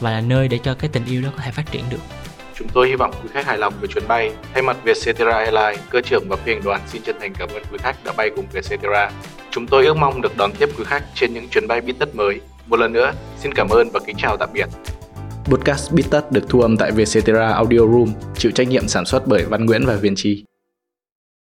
và 0.00 0.10
là 0.10 0.20
nơi 0.20 0.48
để 0.48 0.58
cho 0.62 0.74
cái 0.74 0.90
tình 0.92 1.04
yêu 1.04 1.22
đó 1.22 1.28
có 1.36 1.42
thể 1.42 1.50
phát 1.50 1.72
triển 1.72 1.84
được 1.90 2.00
Chúng 2.58 2.68
tôi 2.68 2.88
hy 2.88 2.94
vọng 2.94 3.10
quý 3.22 3.28
khách 3.32 3.46
hài 3.46 3.58
lòng 3.58 3.74
với 3.80 3.88
chuyến 3.88 4.08
bay. 4.08 4.32
Thay 4.54 4.62
mặt 4.62 4.76
Vietcetera 4.84 5.32
Airlines, 5.32 5.80
cơ 5.90 6.00
trưởng 6.00 6.28
và 6.28 6.36
phi 6.36 6.52
hành 6.52 6.62
đoàn 6.64 6.80
xin 6.86 7.02
chân 7.02 7.16
thành 7.20 7.32
cảm 7.38 7.48
ơn 7.48 7.62
quý 7.72 7.78
khách 7.80 8.04
đã 8.04 8.12
bay 8.16 8.30
cùng 8.36 8.46
Vietcetera. 8.52 9.10
Chúng 9.50 9.66
tôi 9.66 9.86
ước 9.86 9.96
mong 9.96 10.22
được 10.22 10.36
đón 10.36 10.52
tiếp 10.58 10.68
quý 10.78 10.84
khách 10.86 11.04
trên 11.14 11.34
những 11.34 11.48
chuyến 11.48 11.68
bay 11.68 11.80
biết 11.80 11.92
tất 11.98 12.14
mới. 12.14 12.40
Một 12.66 12.80
lần 12.80 12.92
nữa, 12.92 13.12
xin 13.38 13.54
cảm 13.54 13.68
ơn 13.68 13.88
và 13.92 14.00
kính 14.06 14.16
chào 14.18 14.36
tạm 14.36 14.48
biệt. 14.52 14.66
Podcast 15.44 15.92
Tất 16.10 16.32
được 16.32 16.48
thu 16.48 16.60
âm 16.60 16.76
tại 16.76 16.92
Vietcetera 16.92 17.48
Audio 17.48 17.78
Room, 17.78 18.12
chịu 18.36 18.52
trách 18.52 18.68
nhiệm 18.68 18.88
sản 18.88 19.04
xuất 19.04 19.26
bởi 19.26 19.44
Văn 19.44 19.66
Nguyễn 19.66 19.86
và 19.86 19.96
Viên 19.96 20.14
Chi. 20.16 20.44